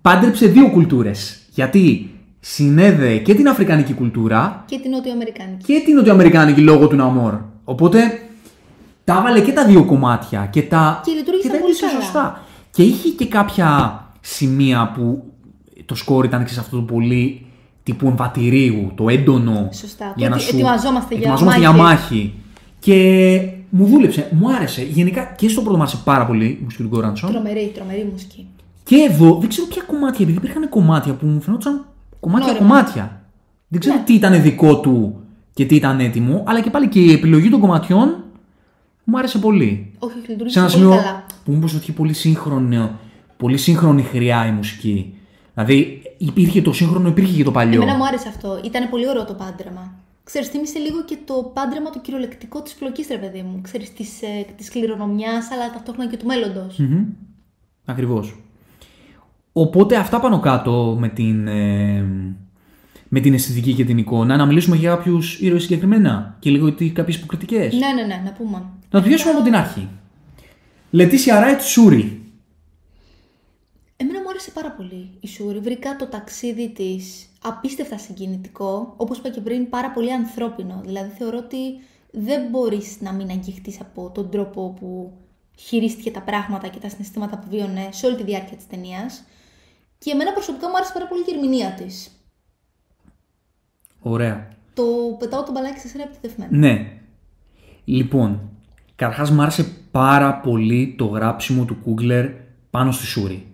[0.00, 1.48] πάντρεψε δύο κουλτούρες.
[1.50, 2.13] Γιατί
[2.46, 5.64] συνέδεε και την αφρικανική κουλτούρα Και την Νοτιοαμερικάνικη.
[5.64, 7.34] και την νοτιοαμερικάνικη λόγω του Ναμόρ.
[7.64, 7.98] Οπότε
[9.04, 12.00] τα έβαλε και τα δύο κομμάτια και τα, Και λειτουργήσαν τα πολύ έπαιξε καλά.
[12.04, 12.40] σωστά.
[12.70, 15.24] Και είχε και κάποια σημεία που
[15.84, 17.46] το σκόρ ήταν σε αυτό το πολύ
[17.82, 19.68] τύπου εμβατηρίου, το έντονο.
[19.72, 20.12] Σωστά.
[20.16, 20.56] Για Το να ότι σου...
[20.56, 21.74] ετοιμαζόμαστε για ετοιμαζόμαστε μάχη.
[21.76, 22.34] για μάχη.
[22.78, 24.82] Και μου δούλεψε, μου άρεσε.
[24.82, 27.30] Γενικά και στο πρώτο μου άρεσε πάρα πολύ η μουσική του Γκόρανσον.
[27.30, 28.46] Τρομερή, τρομερή μουσική.
[28.84, 31.84] Και εδώ δεν ξέρω ποια κομμάτια, επειδή υπήρχαν κομμάτια που μου φαινόταν
[32.24, 32.58] κομμάτια Νόημα.
[32.68, 33.20] κομμάτια.
[33.68, 34.02] Δεν ξέρω Ναι.
[34.02, 35.20] τι ήταν δικό του
[35.54, 38.24] και τι ήταν έτοιμο, αλλά και πάλι και η επιλογή των κομματιών
[39.04, 39.92] μου άρεσε πολύ.
[39.98, 41.26] Όχι, όχι, Σε λειτουργήσε ένα πολύ σημείο καλά.
[41.44, 42.90] που μου είπες ότι είχε πολύ σύγχρονη,
[43.36, 45.14] πολύ σύγχρονη χρειά η μουσική.
[45.54, 47.82] Δηλαδή υπήρχε το σύγχρονο, υπήρχε και το παλιό.
[47.82, 48.60] Εμένα μου άρεσε αυτό.
[48.64, 49.94] Ήταν πολύ ωραίο το πάντρεμα.
[50.24, 53.60] Ξέρεις, θύμισε λίγο και το πάντρεμα το κυριολεκτικό της πλοκής, ρε παιδί μου.
[53.62, 56.78] Ξέρεις, της, ε, της κληρονομιάς, αλλά ταυτόχρονα και του μέλλοντος.
[56.78, 57.04] Μμμ.
[57.84, 58.34] Ακριβώς.
[59.56, 62.04] Οπότε αυτά πάνω κάτω με την, ε,
[63.08, 64.36] με την αισθητική και την εικόνα.
[64.36, 67.74] Να μιλήσουμε για κάποιους ήρωες συγκεκριμένα και λίγο για κάποιες υποκριτικές.
[67.74, 68.62] Ναι, ναι, ναι, να πούμε.
[68.90, 69.88] Να το πιάσουμε από την αρχή.
[70.90, 72.22] Λετήσια Ράιτ Σούρι.
[73.96, 75.58] Εμένα μου άρεσε πάρα πολύ η Σούρη.
[75.58, 80.80] Βρήκα το ταξίδι της απίστευτα συγκινητικό, όπως είπα και πριν, πάρα πολύ ανθρώπινο.
[80.84, 81.58] Δηλαδή θεωρώ ότι
[82.10, 85.12] δεν μπορείς να μην αγγιχτείς από τον τρόπο που
[85.58, 89.24] χειρίστηκε τα πράγματα και τα συναισθήματα που βίωνε σε όλη τη διάρκεια της ταινίας.
[90.04, 92.10] Και εμένα προσωπικά μου άρεσε πάρα πολύ η ερμηνεία της.
[94.00, 94.48] Ωραία.
[94.74, 94.84] Το
[95.18, 96.56] πετάω το μπαλάκι σε σένα επιτεθειμένο.
[96.56, 96.86] Ναι.
[97.84, 98.40] Λοιπόν,
[98.96, 102.26] καταρχάς μου άρεσε πάρα πολύ το γράψιμο του Κούγκλερ
[102.70, 103.46] πάνω στη σουρη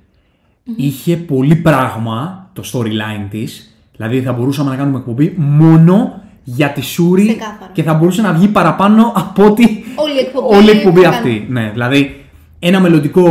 [0.76, 3.76] Είχε πολύ πράγμα το storyline της.
[3.96, 7.70] Δηλαδή θα μπορούσαμε να κάνουμε εκπομπή μόνο για τη Σούρη Ξεκάθαρα.
[7.72, 11.08] και θα μπορούσε να βγει παραπάνω από ότι Όλη η εκπομπή όλη η εκπομπή θα
[11.08, 11.46] αυτή.
[11.48, 12.24] Ναι, δηλαδή
[12.58, 13.24] ένα μελλοντικό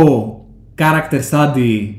[0.78, 1.94] character study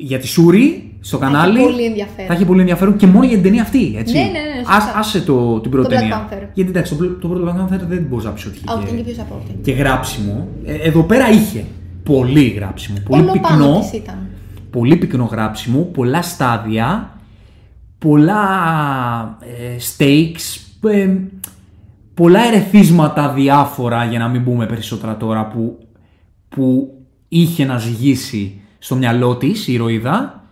[0.00, 1.58] για τη Σούρη στο κανάλι.
[1.60, 2.26] πολύ ενδιαφέρον.
[2.26, 3.94] Θα έχει πολύ ενδιαφέρον και μόνο για την ταινία αυτή.
[3.98, 4.16] Έτσι.
[4.16, 4.76] Ναι, ναι, ναι, σωστά.
[4.76, 6.28] Ας- άσε το, την πρώτη Το Black ταινία.
[6.30, 6.48] Panther.
[6.54, 8.92] Γιατί εντάξει, το, το πρώτο Black Panther δεν μπορείς να πεις ότι Α, όχι, είχε
[8.94, 9.58] ήταν και πιο σαπότη.
[9.62, 10.48] και γράψιμο.
[10.64, 11.64] Ε, εδώ πέρα είχε
[12.02, 12.98] πολύ γράψιμο.
[13.08, 13.78] Πολύ Όλο πάνω πυκνό.
[13.80, 14.26] της ήταν.
[14.70, 15.78] Πολύ πυκνό γράψιμο.
[15.80, 17.12] Πολλά στάδια.
[17.98, 18.42] Πολλά
[19.40, 20.60] ε, stakes.
[20.90, 21.08] ε,
[22.14, 25.78] πολλά ερεθίσματα διάφορα για να μην πούμε περισσότερα τώρα που,
[26.48, 26.94] που
[27.28, 30.42] είχε να ζυγίσει στο μυαλό της η ηρωίδα.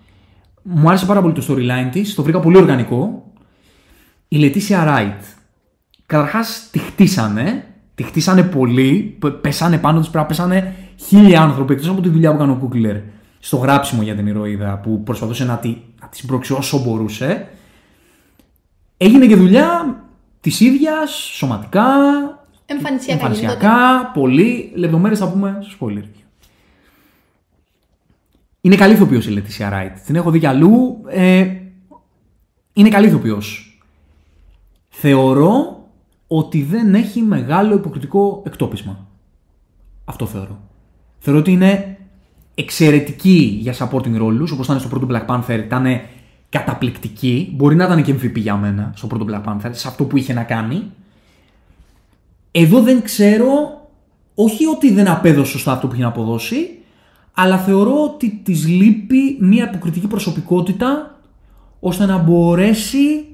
[0.63, 3.31] Μου άρεσε πάρα πολύ το storyline της, το βρήκα πολύ οργανικό.
[4.29, 5.23] Η Λετήσια Ράιτ.
[6.07, 11.73] Καταρχάς τη χτίσανε, τη χτίσανε πολύ, π- πέσανε πάνω της, πρέπει να πέσανε χίλιοι άνθρωποι
[11.73, 12.97] εκτός από τη δουλειά που έκανε ο Κούκλερ
[13.39, 17.49] στο γράψιμο για την ηρωίδα που προσπαθούσε να τη, να τη συμπρώξει όσο μπορούσε.
[18.97, 20.03] Έγινε και δουλειά
[20.41, 21.85] της ίδιας, σωματικά,
[22.67, 24.73] Εμφανισιακά, εμφανισιακά, πολύ.
[24.75, 26.03] Λεπτομέρειες θα πούμε στο spoiler.
[28.67, 29.97] Είναι καλή ηθοποιός η Λετήσια Ράιτ.
[30.07, 31.03] Την έχω δει κι αλλού.
[31.09, 31.47] Ε,
[32.73, 33.79] είναι καλή ηθοποιός.
[34.89, 35.85] Θεωρώ
[36.27, 39.07] ότι δεν έχει μεγάλο υποκριτικό εκτόπισμα.
[40.05, 40.61] Αυτό θεωρώ.
[41.19, 41.99] Θεωρώ ότι είναι
[42.55, 45.87] εξαιρετική για supporting roles, όπως ήταν στο πρώτο Black Panther, ήταν
[46.49, 47.53] καταπληκτική.
[47.55, 50.33] Μπορεί να ήταν και MVP για μένα στο πρώτο Black Panther, σε αυτό που είχε
[50.33, 50.83] να κάνει.
[52.51, 53.49] Εδώ δεν ξέρω,
[54.35, 56.81] όχι ότι δεν απέδωσε σωστά αυτό που είχε να αποδώσει,
[57.39, 61.19] αλλά θεωρώ ότι της λείπει μια υποκριτική προσωπικότητα
[61.81, 63.27] ώστε να μπορέσει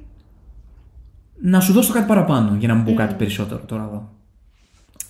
[1.40, 4.08] να σου δώσω κάτι παραπάνω για να μην πω κάτι περισσότερο τώρα εδώ.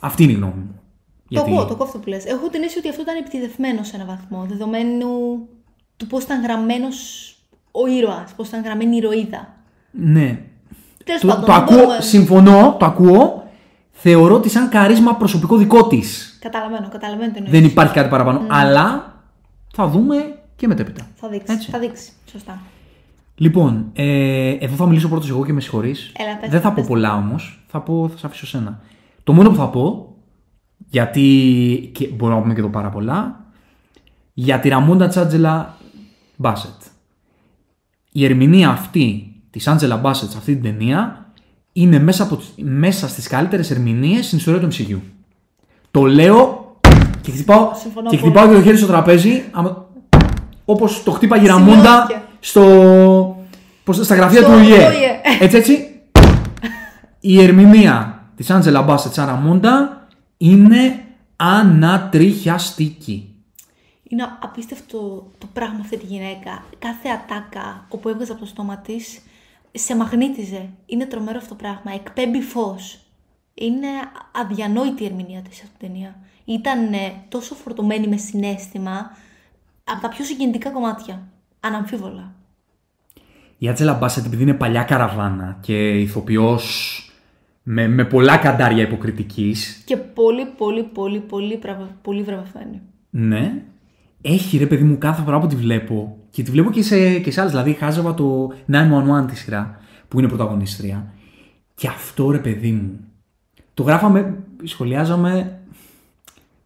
[0.01, 0.81] Αυτή είναι η γνώμη μου.
[1.29, 2.25] Το ακούω, το ακούω αυτό που λες.
[2.25, 5.09] Έχω την αίσθηση ότι αυτό ήταν επιτιδευμένο σε έναν βαθμό, δεδομένου
[5.97, 6.97] του πώς ήταν γραμμένος
[7.71, 9.55] ο ήρωας, πώς ήταν γραμμένη η ηρωίδα.
[9.91, 10.41] Ναι.
[11.05, 13.42] Τέλος Το, πάντων, το δεν ακούω, μπορούμε- συμφωνώ, το ακούω.
[14.05, 18.41] Θεωρώ ότι σαν καρίσμα προσωπικό δικό της Καταλαβαίνω, καταλαβαίνω την δεν υπάρχει κάτι παραπάνω.
[18.49, 19.15] Αλλά
[19.73, 20.15] θα δούμε
[20.57, 21.07] και μετέπειτα.
[21.15, 21.71] Θα δείξεις, Έτσι.
[21.71, 22.13] θα δείξεις.
[22.31, 22.61] Σωστά.
[23.35, 26.13] Λοιπόν, ε, εδώ θα μιλήσω πρώτος εγώ και με συγχωρείς.
[26.17, 26.83] Έλα, πες, Δεν θα πες.
[26.83, 27.65] πω πολλά όμως.
[27.67, 28.81] Θα, πω, θα σε αφήσω σένα.
[29.25, 30.15] Το μόνο που θα πω,
[30.77, 31.91] γιατί.
[31.95, 33.45] και μπορούμε να πούμε και εδώ πάρα πολλά,
[34.33, 35.77] για τη Ραμόντα Τσάντζελα
[36.37, 36.81] Μπάσετ.
[38.13, 41.32] Η ερμηνεία αυτή της Άντζελα Μπάσετ σε αυτή την ταινία
[41.73, 44.99] είναι μέσα, από, τις- μέσα στις καλύτερες ερμηνείες στην ιστορία του MCU.
[45.91, 46.77] Το λέω
[47.21, 48.31] και χτυπάω, Συμφωνώ και, πολύ.
[48.31, 49.87] χτυπάω και το χέρι στο τραπέζι άμα-
[50.65, 52.23] όπως το χτύπαγε η Ραμόντα Σημειώθηκε.
[52.41, 53.37] στο,
[53.85, 54.87] πώς, στα γραφεία Στο του ΟΗΕ.
[54.87, 55.21] ΟΗΕ.
[55.41, 55.87] Έτσι έτσι.
[57.21, 60.07] Η ερμηνεία της Άντζελα Μπάσετ σαν Ραμόντα
[60.37, 61.05] είναι
[61.37, 63.27] ανατριχιαστική.
[64.09, 64.99] Είναι απίστευτο
[65.39, 66.65] το πράγμα αυτή τη γυναίκα.
[66.79, 69.19] Κάθε ατάκα όπου έβγαζε από το στόμα της
[69.73, 70.69] σε μαγνήτιζε.
[70.87, 71.93] Είναι τρομερό αυτό το πράγμα.
[71.95, 73.01] Εκπέμπει φως.
[73.55, 73.87] Είναι
[74.43, 76.17] αδιανόητη η ερμηνεία της σε αυτήν την ταινία.
[76.45, 79.11] ήταν ε, τόσο φορτωμένη με συνέστημα
[79.85, 81.23] από τα πιο συγκινητικά κομμάτια.
[81.61, 82.33] Αναμφίβολα.
[83.59, 86.97] Η Άτζελα Μπάσετ, επειδή είναι παλιά καραβάνα και ηθοποιός
[87.63, 92.81] με, με πολλά καντάρια υποκριτικής, Και πολύ, πολύ, πολύ, πολύ, βραβε- πολύ βραβευμένη.
[93.11, 93.63] ναι,
[94.23, 97.31] έχει ρε παιδί μου κάθε φορά που τη βλέπω και τη βλέπω και σε, και
[97.31, 101.07] σε άλλες, δηλαδή χάζευα το 911 τη σειρά που είναι πρωταγωνίστρια
[101.75, 103.01] και αυτό ρε παιδί μου,
[103.75, 105.59] το γράφαμε, σχολιάζαμε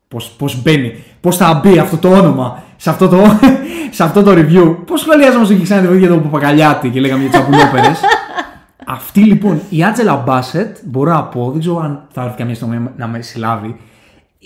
[0.09, 3.22] πώς, πώς μπαίνει, πώς θα μπει αυτό το όνομα σε αυτό το,
[3.96, 4.76] σε αυτό το review.
[4.87, 8.00] Πώς σχολιάζαμε στο Κιξάνι για τον Παπακαλιάτη και λέγαμε για τις αμπουλόπερες.
[8.87, 12.88] Αυτή λοιπόν, η Άτζελα Μπάσετ, μπορώ να πω, δεν ξέρω αν θα έρθει καμία στιγμή
[12.96, 13.76] να με συλλάβει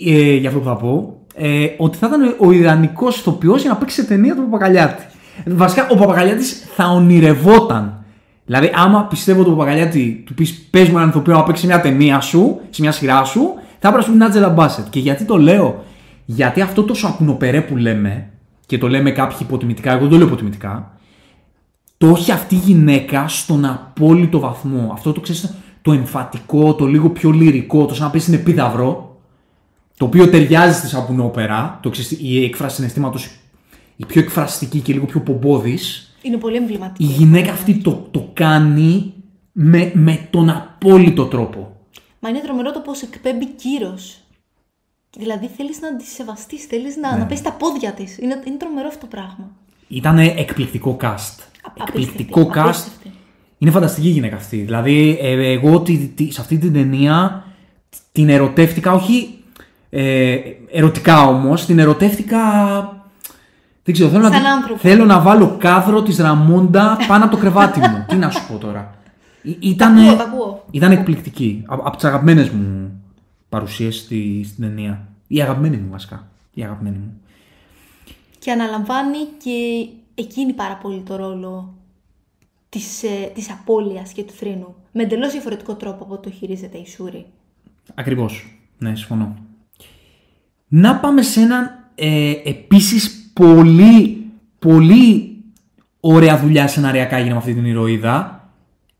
[0.05, 3.75] ε, για αυτό που θα πω, ε, ότι θα ήταν ο ιδανικός ηθοποιός για να
[3.75, 5.03] παίξει σε ταινία του Παπακαλιάτη.
[5.45, 8.03] Βασικά, ο Παπακαλιάτης θα ονειρευόταν.
[8.45, 11.81] Δηλαδή, άμα πιστεύω τον Παπακαλιάτη, του πεις πες μου έναν ηθοποιό να παίξει σε μια
[11.81, 14.85] ταινία σου, σε μια σειρά σου, θα έπρεπε να σου πει την Άτζελα Μπάσετ.
[14.89, 15.83] Και γιατί το λέω,
[16.25, 18.29] Γιατί αυτό το σακουνοπερέ που λέμε,
[18.65, 20.91] και το λέμε κάποιοι υποτιμητικά, εγώ δεν το λέω υποτιμητικά,
[21.97, 24.89] το έχει αυτή η γυναίκα στον απόλυτο βαθμό.
[24.93, 29.10] Αυτό το ξέρεις, το εμφατικό, το λίγο πιο λυρικό, το σαν να πεις στην επίδαυρο,
[29.97, 33.19] το οποίο ταιριάζει στη σαπουνόπερα, το ξέρεις, η έκφραση συναισθήματο
[33.95, 37.03] η πιο εκφραστική και λίγο πιο πομπόδης, Είναι πολύ η εμβληματική.
[37.03, 39.13] γυναίκα αυτή το, το κάνει
[39.51, 41.75] με, με τον απόλυτο τρόπο.
[42.19, 44.17] Μα είναι τρομερό το πώς εκπέμπει κύρος.
[45.17, 47.17] Δηλαδή θέλεις να τη σεβαστείς, θέλεις να, Ναι.
[47.19, 48.17] να πέσεις τα πόδια της.
[48.17, 49.51] Είναι, είναι τρομερό αυτό το πράγμα.
[49.87, 51.05] Ήταν εκπληκτικό cast.
[51.07, 52.65] Α- εκπληκτικό απίστευτη, cast.
[52.67, 53.11] απίστευτη.
[53.57, 54.57] Είναι φανταστική η γυναίκα αυτή.
[54.57, 57.45] Δηλαδή, ε, εγώ τη, τη- σε αυτή την ταινία
[58.11, 59.40] την ερωτεύτηκα, όχι
[59.93, 60.39] ε,
[60.71, 62.39] ερωτικά όμως, την ερωτεύτηκα.
[63.83, 64.79] Δεν ξέρω, θέλω, Σαν να, άνθρωπο.
[64.79, 68.05] θέλω να βάλω κάδρο της Ραμόντα πάνω από το κρεβάτι μου.
[68.07, 68.95] Τι να σου πω τώρα.
[69.59, 70.65] Ήταν, ακούω, τα ακούω.
[70.71, 71.63] ήταν εκπληκτική.
[71.67, 72.91] Από, από τις αγαπημένες μου
[73.49, 75.07] παρουσίες στη, στην ταινία.
[75.27, 76.27] Η αγαπημένη μου βασικά.
[76.53, 77.21] Η αγαπημένη μου.
[78.39, 81.73] Και αναλαμβάνει και εκείνη πάρα πολύ το ρόλο
[82.69, 84.75] της, ε, της απώλειας και του θρήνου.
[84.91, 87.25] Με εντελώς διαφορετικό τρόπο από το χειρίζεται η Σούρη.
[87.95, 88.59] Ακριβώς.
[88.77, 89.35] Ναι, συμφωνώ.
[90.73, 94.25] Να πάμε σε έναν ε, επίσης πολύ,
[94.59, 95.37] πολύ
[95.99, 98.49] ωραία δουλειά σεναριακά έγινε με αυτή την ηρωίδα.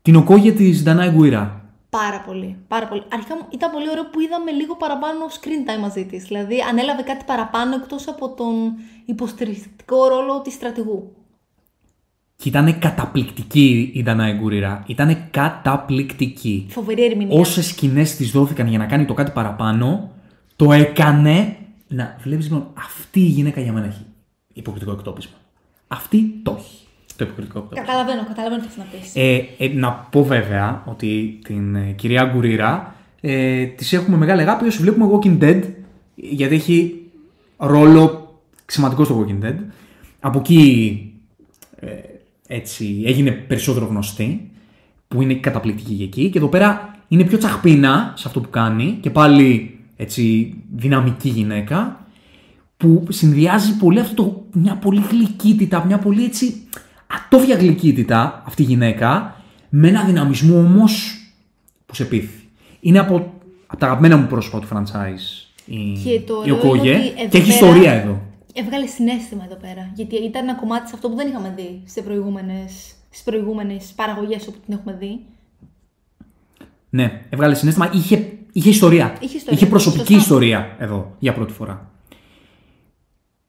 [0.02, 1.64] Την οκόγια της Ντανάη Γκουίρα.
[1.90, 3.02] Πάρα πολύ, πάρα πολύ.
[3.12, 6.24] Αρχικά μου ήταν πολύ ωραίο που είδαμε λίγο παραπάνω screen time μαζί της.
[6.24, 8.54] Δηλαδή ανέλαβε κάτι παραπάνω εκτός από τον
[9.04, 11.16] υποστηρικτικό ρόλο της στρατηγού.
[12.36, 14.84] Και ήταν καταπληκτική η Ντανάη Γκουίρα.
[14.86, 16.66] Ήταν καταπληκτική.
[16.70, 17.40] Φοβερή ερμηνεία.
[17.40, 20.10] Όσες σκηνές της δόθηκαν για να κάνει το κάτι παραπάνω,
[20.56, 21.56] το έκανε.
[21.92, 24.06] Να βλέπεις λοιπόν, αυτή η γυναίκα για μένα έχει
[24.52, 25.36] υποκριτικό εκτόπισμα.
[25.88, 26.76] Αυτή το έχει.
[27.16, 27.84] Το υποκριτικό εκτόπισμα.
[27.84, 29.12] Καταλαβαίνω, καταλαβαίνω τι θες να πεις.
[29.14, 34.66] Ε, ε, να πω βέβαια ότι την ε, κυρία Γκουρίρα ε, της έχουμε μεγάλη αγάπη
[34.66, 35.62] όσο βλέπουμε Walking Dead
[36.14, 37.02] γιατί έχει
[37.56, 39.56] ρόλο σημαντικό στο Walking Dead.
[40.20, 41.12] Από εκεί
[41.76, 41.88] ε,
[42.46, 44.50] έτσι έγινε περισσότερο γνωστή
[45.08, 48.98] που είναι καταπληκτική και εκεί και εδώ πέρα είναι πιο τσαχπίνα σε αυτό που κάνει
[49.00, 52.06] και πάλι έτσι δυναμική γυναίκα
[52.76, 56.54] που συνδυάζει πολύ αυτό το, μια πολύ γλυκύτητα, μια πολύ έτσι
[57.06, 59.36] ατόφια γλυκύτητα αυτή η γυναίκα
[59.68, 61.16] με ένα δυναμισμό όμως
[61.86, 62.48] που σε πείθει.
[62.80, 63.14] Είναι από,
[63.66, 67.06] από τα αγαπημένα μου πρόσωπα του franchise η, Και το η ωραίο είναι Οκόγε ότι
[67.16, 68.20] εδώ και έχει πέρα- ιστορία εδώ.
[68.54, 69.90] Έβγαλε συνέστημα εδώ πέρα.
[69.94, 72.72] Γιατί ήταν ένα κομμάτι σε αυτό που δεν είχαμε δει σε προηγούμενες,
[73.10, 75.20] στις προηγούμενες παραγωγές όπου την έχουμε δει.
[76.90, 79.16] Ναι, έβγαλε συνέστημα, είχε, είχε ιστορία.
[79.20, 80.16] Είχε ιστορία, προσωπική σωστά.
[80.16, 81.90] ιστορία εδώ για πρώτη φορά.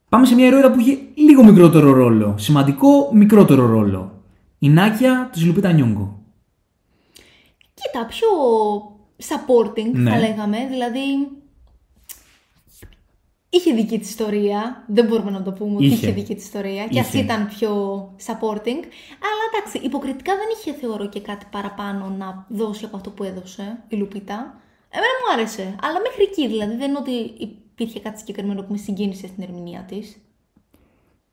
[0.10, 2.36] Πάμε σε μια ηρωίδα που είχε λίγο μικρότερο ρόλο.
[2.38, 4.22] Σημαντικό μικρότερο ρόλο.
[4.60, 6.20] Η Νάκια της Λουπίτα Νιόγκο.
[7.74, 8.28] Κοίτα, πιο
[9.28, 10.10] supporting Ναι.
[10.12, 10.58] θα λέγαμε.
[10.70, 11.00] Δηλαδή,
[13.50, 14.84] είχε δική της ιστορία.
[14.88, 15.96] Δεν μπορούμε να το πούμε ότι Είχε.
[15.96, 16.84] είχε δική της ιστορία.
[16.84, 17.00] Και Είχε.
[17.00, 17.72] αυτή ήταν πιο
[18.26, 18.82] supporting.
[19.28, 23.84] Αλλά εντάξει, υποκριτικά δεν είχε θεωρώ και κάτι παραπάνω να δώσει από αυτό που έδωσε
[23.88, 24.58] η Λουπίτα.
[24.96, 25.76] Εμένα μου άρεσε.
[25.82, 26.76] Αλλά μέχρι εκεί δηλαδή.
[26.76, 27.12] Δεν είναι ότι
[27.48, 30.18] υπήρχε κάτι συγκεκριμένο που με συγκίνησε στην ερμηνεία της.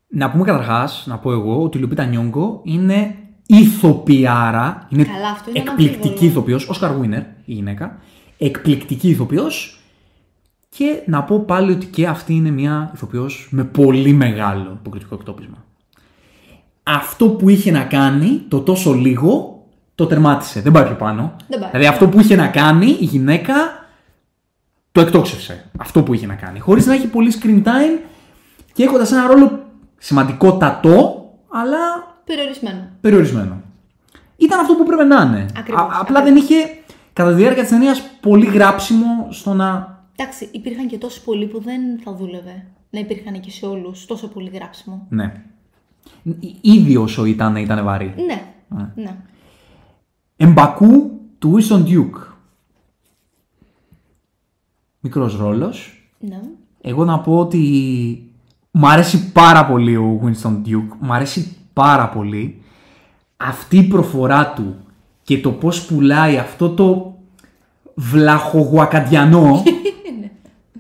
[0.09, 4.87] Να πούμε καταρχάς, να πω εγώ, ότι η Λουπίτα Νιόγκο είναι ηθοποιάρα.
[4.91, 6.57] Είναι Καλά, αυτό είναι εκπληκτική αναμφίβολο.
[6.57, 6.81] ηθοποιός.
[6.81, 7.99] Oscar winner η γυναίκα.
[8.39, 9.81] Εκπληκτική ηθοποιός.
[10.69, 15.65] Και να πω πάλι ότι και αυτή είναι μια ηθοποιός με πολύ μεγάλο υποκριτικό εκτόπισμα.
[16.83, 19.60] Αυτό που είχε να κάνει, το τόσο λίγο,
[20.01, 20.61] το τερμάτισε.
[20.61, 21.37] Δεν πάει πιο πάνω.
[21.49, 21.71] Δεν πάει.
[21.71, 23.55] Δηλαδή αυτό που είχε να κάνει η γυναίκα
[24.93, 25.65] το εκτόξευσε.
[25.79, 26.59] Αυτό που είχε να κάνει.
[26.59, 28.01] Χωρίς να έχει πολύ screen time
[28.73, 29.67] και έχοντας ένα ρόλο
[29.99, 31.79] σημαντικότατο, αλλά
[32.25, 32.89] Περιορισμένο.
[33.01, 33.61] περιορισμένο.
[34.37, 35.47] Ήταν αυτό που πρέπει να είναι.
[35.59, 36.55] Ακριβώς, απλά δεν είχε
[37.13, 41.61] κατά τη διάρκεια της ταινίας πολύ γράψιμο στο να εντάξει, υπήρχαν και τόσοι πολλοί που
[41.61, 45.07] δεν θα δούλευε να υπήρχαν και σε όλους τόσο πολύ γράψιμο.
[45.09, 45.33] Ναι.
[46.61, 48.15] Ήδη όσο ήταν, ήταν βαρύ.
[48.17, 48.43] Ναι,
[48.95, 49.17] ναι.
[50.43, 52.21] Εμπακού του Winston Duke.
[55.01, 56.05] Μικρός ρόλος.
[56.19, 56.41] ναι.
[56.81, 57.63] Εγώ να πω ότι
[58.71, 60.97] μου αρέσει πάρα πολύ ο Winston Duke.
[60.99, 62.63] Μου αρέσει πάρα πολύ
[63.37, 64.77] αυτή η προφορά του
[65.23, 67.19] και το πώς πουλάει αυτό το
[67.95, 69.63] βλαχογουακαντιανό.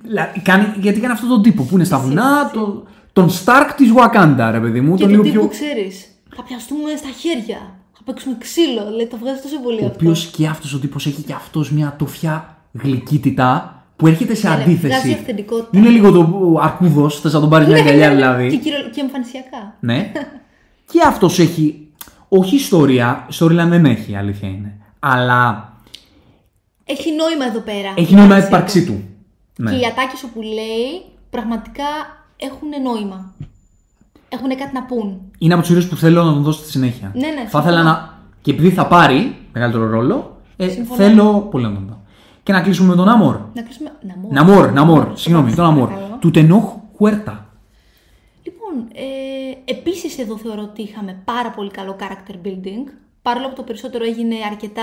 [0.02, 3.92] Δηλαδή, κάνει, γιατί κάνει αυτόν τον τύπο που είναι στα βουνά, το, τον Σταρκ της
[3.96, 4.94] Wakanda, ρε παιδί μου.
[4.94, 5.48] Και τον το λίγο τύπο πιο...
[5.48, 9.94] ξέρεις, θα πιαστούμε στα χέρια, θα παίξουμε ξύλο, δηλαδή το βγάζει τόσο πολύ Ο αυτό.
[9.94, 14.55] οποίος και αυτός ο τύπος έχει και αυτός μια τοφιά γλυκύτητα που έρχεται σε Ναι,
[14.57, 14.86] ναι, αντίθεση.
[14.86, 15.78] βγάζει αυθεντικότητα.
[15.78, 18.48] Είναι λίγο το αρκούδος, θε να τον πάρει μια Ναι, αγκαλιά ναι, ναι, δηλαδή.
[18.51, 19.76] Και, κυρο- και εμφανισιακά.
[19.80, 20.12] Ναι.
[20.92, 21.84] και αυτός έχει.
[22.28, 24.76] Όχι ιστορία, storyline δεν έχει, η αλήθεια είναι.
[24.98, 25.72] Αλλά
[26.84, 27.92] Έχει νόημα εδώ πέρα.
[27.96, 29.05] έχει νόημα η η ύπαρξή του.
[29.57, 29.70] Ναι.
[29.70, 31.84] Και οι ατάκες όπου λέει πραγματικά
[32.36, 33.34] έχουν νόημα.
[34.32, 35.20] Έχουν κάτι να πούν.
[35.38, 37.10] Είναι από τους ήρωες που θέλω να τον δώσω στη συνέχεια.
[37.14, 37.62] Ναι, ναι, Θα συμφωνώ.
[37.64, 38.18] ήθελα να.
[38.42, 40.96] Και επειδή θα πάρει μεγαλύτερο ρόλο, ε, Συμφωνώ.
[41.02, 42.00] θέλω πολύ να τον δω.
[42.42, 43.36] Και να κλείσουμε με τον Άμορ.
[43.54, 43.92] Να κλείσουμε.
[44.00, 44.28] Να μου.
[44.32, 45.88] Ναμόρ, Ναμόρ, συγγνώμη, τον Αμόρ.
[45.88, 46.16] Παρακαλώ.
[46.20, 47.46] Του Τενόχ Χουέρτα.
[48.42, 52.84] Λοιπόν, ε, επίσης εδώ θεωρώ ότι είχαμε πάρα πολύ καλό character building.
[53.22, 54.82] Παρόλο που το περισσότερο έγινε αρκετά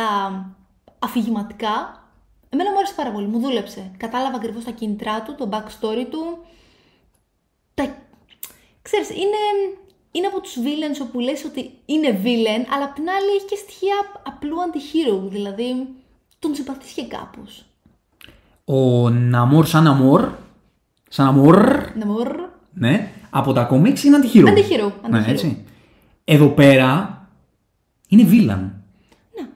[0.99, 2.01] αφηγηματικά.
[2.49, 3.91] Εμένα μου άρεσε πάρα πολύ, μου δούλεψε.
[3.97, 6.37] Κατάλαβα ακριβώς τα κίνητρά του, το backstory του.
[7.73, 7.95] Τα...
[8.87, 9.41] Ξέρεις, είναι,
[10.11, 13.55] είναι από τους villains όπου λες ότι είναι villain, αλλά απ' την άλλη έχει και
[13.55, 15.87] στοιχεία απλού anti-hero, δηλαδή
[16.39, 17.65] τον συμπαθείς και κάπως.
[18.65, 20.27] Ο Ναμόρ σαν Αμόρ.
[21.09, 21.55] Σαν Αμόρ.
[21.99, 22.27] Να μωρ,
[22.73, 23.11] Ναι.
[23.29, 24.49] Από τα κόμιξ είναι αντιχείρο.
[24.49, 25.31] Αντιχείρο, Ναι, αντιχείρο.
[25.31, 25.63] έτσι.
[26.23, 27.21] Εδώ πέρα
[28.07, 28.81] είναι βίλαν.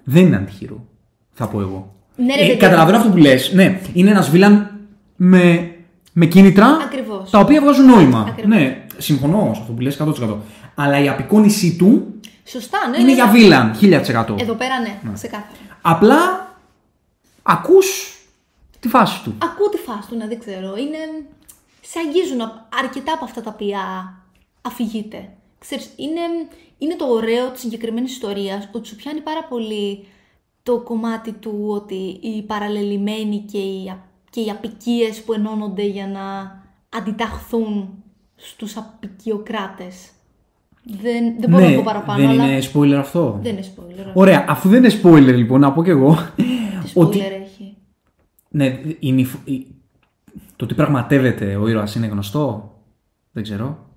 [0.03, 0.85] Δεν είναι αντιχείρο.
[1.31, 1.95] Θα πω εγώ.
[2.15, 2.57] Ναι, ρε, ε, παιδί.
[2.59, 3.51] καταλαβαίνω αυτό που λες.
[3.53, 4.79] Ναι, είναι ένας βίλαν
[5.15, 5.75] με,
[6.13, 7.29] με κίνητρα Ακριβώς.
[7.29, 8.25] τα οποία βγάζουν νόημα.
[8.29, 8.55] Ακριβώς.
[8.57, 10.35] Ναι, συμφωνώ σε αυτό που λες 100%.
[10.75, 12.97] Αλλά η απεικόνισή του Σωστά, ναι.
[12.97, 13.31] είναι ναι, για ναι.
[13.31, 14.39] βίλαν 1000%.
[14.39, 15.79] Εδώ πέρα ναι, ξεκάθαρα.
[15.81, 16.49] Απλά
[17.43, 18.15] ακούς
[18.79, 19.35] τη φάση του.
[19.43, 20.75] Ακούω τη φάση του, ναι, δεν ξέρω.
[20.77, 20.97] Είναι...
[21.81, 24.13] Σε αγγίζουν α- αρκετά από αυτά τα οποία
[24.61, 25.29] αφηγείται.
[25.59, 26.19] Ξέρεις, είναι,
[26.77, 30.05] είναι το ωραίο της συγκεκριμένης ιστορίας, ότι σου πιάνει πάρα πολύ
[30.63, 36.07] το κομμάτι του ότι οι παραλληλημένοι και οι, α- και οι απικίες που ενώνονται για
[36.07, 38.03] να αντιταχθούν
[38.41, 40.09] στους απικιοκράτες.
[40.83, 43.39] Δεν, δεν μπορώ να πω παραπάνω, Ναι, δεν αλλά είναι spoiler αυτό.
[43.43, 44.11] δεν είναι spoiler.
[44.13, 46.17] Ωραία, αφού δεν είναι spoiler λοιπόν, να πω κι εγώ.
[46.35, 46.43] Τι
[46.93, 47.75] spoiler ότι έχει;
[48.49, 49.67] ναι, είναι η φ- η-
[50.55, 52.75] το τι πραγματεύεται ο ήρωας είναι γνωστό;
[53.31, 53.89] Δεν ξέρω.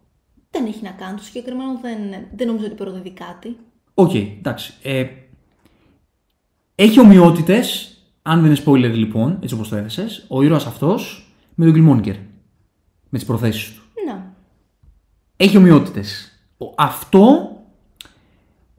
[0.50, 1.16] Δεν έχει να κάνει.
[1.16, 1.98] Το συγκεκριμένο δεν,
[2.36, 3.56] δεν νομίζω ότι προδίδει κάτι.
[3.94, 4.74] Οκ, εντάξει.
[4.82, 5.04] Ε,
[6.74, 11.64] έχει ομοιότητες, αν δεν είναι spoiler λοιπόν, έτσι όπως το έθεσες, ο ήρωας αυτός με
[11.64, 12.16] τον Killmonger.
[13.08, 13.82] Με τις προθέσεις του.
[15.36, 15.44] Να.
[15.46, 16.32] Έχει ομοιότητες.
[16.58, 17.50] Ο- Αυτό,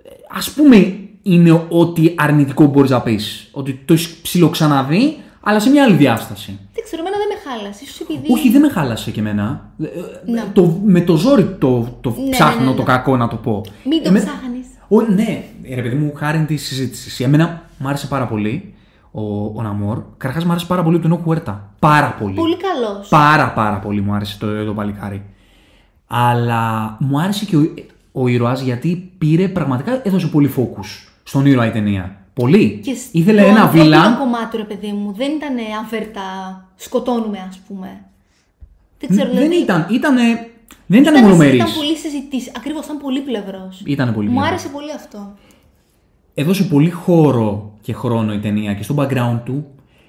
[0.04, 3.48] ε, ας πούμε, είναι ό,τι αρνητικό μπορείς να πεις.
[3.52, 6.60] Ότι το έχεις ψιλοξαναδεί, αλλά σε μια άλλη διάσταση.
[6.74, 7.84] Δεν ξέρω, εμένα δεν με χάλασε.
[7.84, 8.34] Ίσως επειδή.
[8.34, 9.70] Όχι, δεν με χάλασε και εμένα.
[9.80, 10.44] Ε, ε, Ναι.
[10.54, 12.76] Το, με το ζόρι το, το ναι, ψάχνω ναι, ναι.
[12.76, 13.62] το κακό να το πω.
[13.86, 14.66] Μην το Εμέ- ψάχνεις.
[14.88, 15.44] Ω, ναι,
[15.76, 17.24] ρε παιδί μου, χάρη τη συζήτηση.
[17.24, 18.74] Εμένα μου άρεσε πάρα πολύ
[19.12, 20.02] ο, ο Ναμόρ.
[20.18, 21.74] Καταρχάς μου άρεσε πάρα πολύ το Νο Χουέρτα.
[21.80, 22.34] Πάρα πολύ.
[22.36, 23.08] Πολύ καλός.
[23.08, 25.24] Πάρα πάρα πολύ μου άρεσε το, το παλικάρι.
[26.08, 27.74] Αλλά μου άρεσε και ο,
[28.12, 32.18] ο ήρωας γιατί πήρε πραγματικά, έδωσε πολύ focus στον ήρωα η ταινία.
[32.34, 32.80] Πολύ.
[32.84, 34.18] Και στο Ήθελε ένα ανθρώπινο βίλαν.
[34.18, 36.22] κομμάτι, ρε παιδί μου, δεν ήταν αβέρτα
[36.76, 38.06] σκοτώνουμε, ας πούμε.
[39.00, 40.24] Δεν ξέρω, Δεν δηλαδή, ήταν, ήτανε,
[40.86, 41.56] δεν ήταν ήταν, μονομερής.
[41.56, 42.52] ήταν πολύ συζητήσει.
[42.58, 43.82] Ακριβώς, ήταν πολύ πλευρός.
[43.86, 44.52] Ήτανε πολύ Μου πλευρός.
[44.52, 45.34] άρεσε πολύ αυτό.
[46.34, 49.66] έδωσε πολύ χώρο και χρόνο η ταινία και στο background του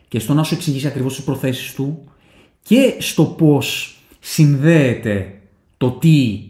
[0.08, 1.98] και στο να σου εξηγήσει ακριβώς τις προθέσεις του
[2.62, 5.35] και στο πώς συνδέεται
[5.78, 6.40] το τι,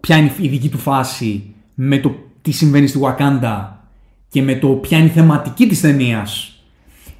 [0.00, 3.66] ποια είναι η δική του φάση με το τι συμβαίνει στη Wakanda
[4.28, 6.52] και με το ποια είναι η θεματική της ταινίας.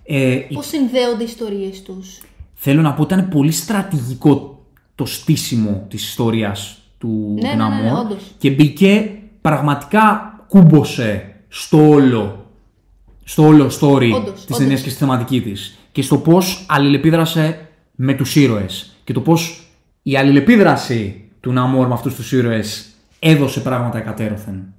[0.05, 2.21] Ε, η- Πώς συνδέονται οι ιστορίες τους;
[2.55, 7.65] θέλω να πω ότι ήταν πολύ στρατηγικό το στήσιμο της ιστορίας του, Ναι, του ναι,
[7.69, 8.23] ναι, ναι, Namor όντως.
[8.39, 9.11] και μπήκε
[9.41, 12.47] πραγματικά κούμποσε στο όλο
[13.25, 14.57] στο όλο story Όντως, της όντως.
[14.59, 19.62] ταινίας και στη θεματική της και στο πώς αλληλεπίδρασε με τους ήρωες και το πώς
[20.03, 24.75] η αλληλεπίδραση του Namor με αυτούς τους ήρωες έδωσε πράγματα εκατέρωθεν.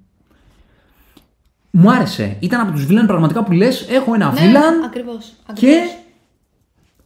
[1.71, 2.37] Μου άρεσε.
[2.39, 5.33] Ήταν από τους βίλαν πραγματικά που λες έχω ένα Ναι, βίλαν ακριβώς.
[5.53, 5.81] και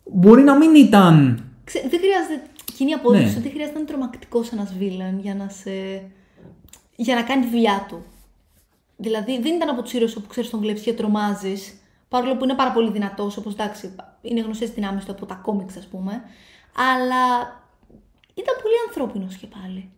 [0.03, 1.41] μπορεί να μην ήταν
[1.71, 2.41] δεν χρειάζεται.
[2.75, 3.31] Κοινή απόδειξη Ναι.
[3.31, 5.71] ότι δεν χρειάζεται να είναι τρομακτικός ένας βίλαν για να, σε...
[6.95, 8.03] για να κάνει τη δουλειά του.
[8.97, 11.73] Δηλαδή δεν ήταν από τους ήρωες όπου ξέρεις τον βλέπει και τρομάζεις,
[12.09, 15.77] παρόλο που είναι πάρα πολύ δυνατός, όπως εντάξει, είναι γνωστές δυνάμεις του από τα κόμιξ,
[15.77, 16.21] ας πούμε.
[16.93, 17.25] Αλλά
[18.37, 19.89] ήταν πολύ ανθρώπινος και πάλι.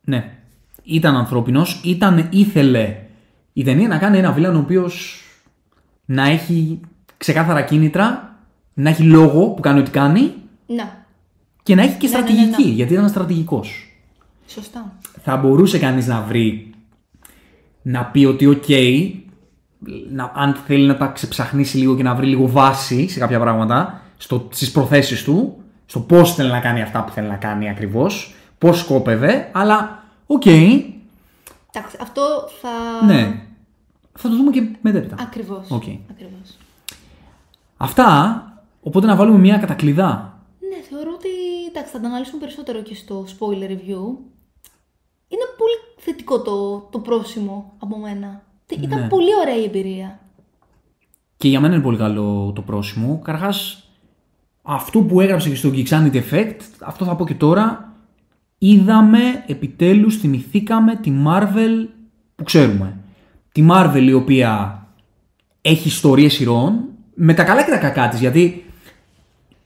[0.00, 0.38] Ναι.
[0.82, 2.96] Ήταν ανθρώπινος, ήταν, ήθελε
[3.52, 5.22] η ταινία να κάνει ένα βίλαν ο οποίος
[6.04, 6.80] να έχει
[7.16, 8.36] ξεκάθαρα κίνητρα,
[8.74, 10.34] να έχει λόγο που κάνει ό,τι κάνει
[10.66, 11.06] Να,
[11.62, 12.74] και να έχει και Ναι, ναι, ναι, στρατηγική, ναι.
[12.74, 13.92] γιατί ήταν στρατηγικός.
[14.46, 14.98] σωστά.
[15.22, 16.70] Θα μπορούσε κανείς να βρει
[17.82, 18.64] να πει ότι οκ,
[20.10, 24.02] να, αν θέλει να τα ξεψαχνίσει λίγο και να βρει λίγο βάση σε κάποια πράγματα,
[24.16, 28.34] στο, στις προθέσεις του, στο πώς θέλει να κάνει αυτά που θέλει να κάνει ακριβώς,
[28.58, 32.22] πώς σκόπευε, αλλά οκ, Εντάξει, αυτό
[32.60, 33.06] θα...
[33.06, 33.42] ναι,
[34.18, 35.16] θα το δούμε και μετέπειτα.
[35.20, 35.70] Ακριβώς.
[35.70, 35.82] Οκ.
[36.10, 36.56] Ακριβώς.
[37.76, 38.42] Αυτά,
[38.82, 40.38] οπότε να βάλουμε μια κατακλειδά.
[40.68, 41.28] Ναι, θεωρώ ότι
[41.68, 44.04] εντάξει, θα τα αναλύσουμε περισσότερο και στο spoiler review.
[45.30, 48.42] Είναι πολύ θετικό το, το πρόσημο από μένα.
[48.66, 49.08] Τι- Ήταν Ναι.
[49.08, 50.18] πολύ ωραία η εμπειρία.
[51.36, 53.20] Και για μένα είναι πολύ καλό το πρόσημο.
[53.24, 53.87] Καταρχάς,
[54.70, 57.92] αυτό που έγραψε και στο Geeksanity Effect, αυτό θα πω και τώρα,
[58.58, 61.88] είδαμε, επιτέλους θυμηθήκαμε τη Marvel
[62.34, 62.96] που ξέρουμε.
[63.52, 64.82] Τη Marvel η οποία
[65.60, 68.64] έχει ιστορίες ηρώων, με τα καλά και τα κακά της, γιατί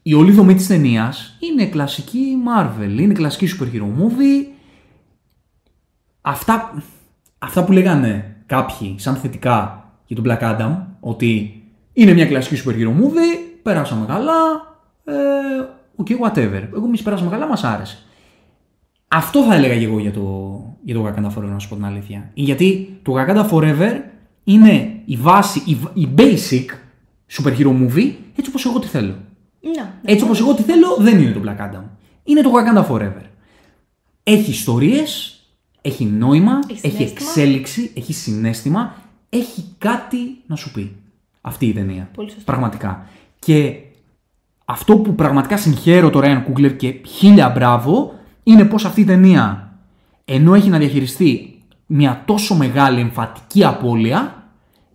[0.02, 4.46] η όλη δομή της ταινίας είναι κλασική Marvel, είναι κλασική super hero movie.
[6.20, 6.82] Αυτά,
[7.38, 12.72] αυτά που λέγανε κάποιοι σαν θετικά για τον Black Adam, ότι είναι μια κλασική super
[12.72, 14.70] hero movie, περάσαμε καλά,
[15.04, 15.12] ε,
[15.96, 16.62] ok, whatever.
[16.74, 17.98] Εγώ εμείς περάσαμε καλά, μας άρεσε.
[19.08, 21.84] Αυτό θα έλεγα και εγώ για το, για το Wakanda Forever, να σου πω την
[21.84, 22.30] αλήθεια.
[22.34, 23.92] Γιατί το Wakanda Forever
[24.44, 26.64] είναι η βάση, η, η basic
[27.32, 29.14] super hero movie, έτσι όπως εγώ τη θέλω.
[29.76, 31.82] Να, Έτσι όπως εγώ τη θέλω, δεν είναι το Black Adam.
[32.24, 33.22] Είναι το Wakanda Forever.
[34.22, 35.36] Έχει ιστορίες,
[35.82, 37.20] έχει νόημα, Έχει έχει, συναίσθημα.
[37.30, 38.94] εξέλιξη, έχει συνέστημα,
[39.28, 40.96] έχει κάτι να σου πει
[41.40, 42.08] αυτή η ταινία.
[42.14, 42.44] Πολύ σωστά.
[42.52, 43.06] Πραγματικά.
[43.38, 43.76] Και
[44.64, 49.72] αυτό που πραγματικά συγχαίρω το Ryan Coogler και χίλια μπράβο είναι πως αυτή η ταινία
[50.24, 54.44] ενώ έχει να διαχειριστεί μια τόσο μεγάλη εμφατική απώλεια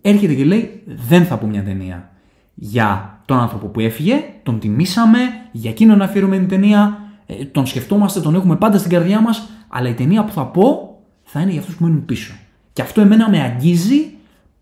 [0.00, 2.10] έρχεται και λέει δεν θα πω μια ταινία
[2.54, 5.18] για τον άνθρωπο που έφυγε, τον τιμήσαμε,
[5.52, 9.94] για εκείνον αφιερωμένη ταινία, ε, τον σκεφτόμαστε, τον έχουμε πάντα στην καρδιά μας, αλλά η
[9.94, 12.32] ταινία που θα πω θα είναι για αυτούς που μένουν πίσω.
[12.72, 14.10] Και αυτό εμένα με αγγίζει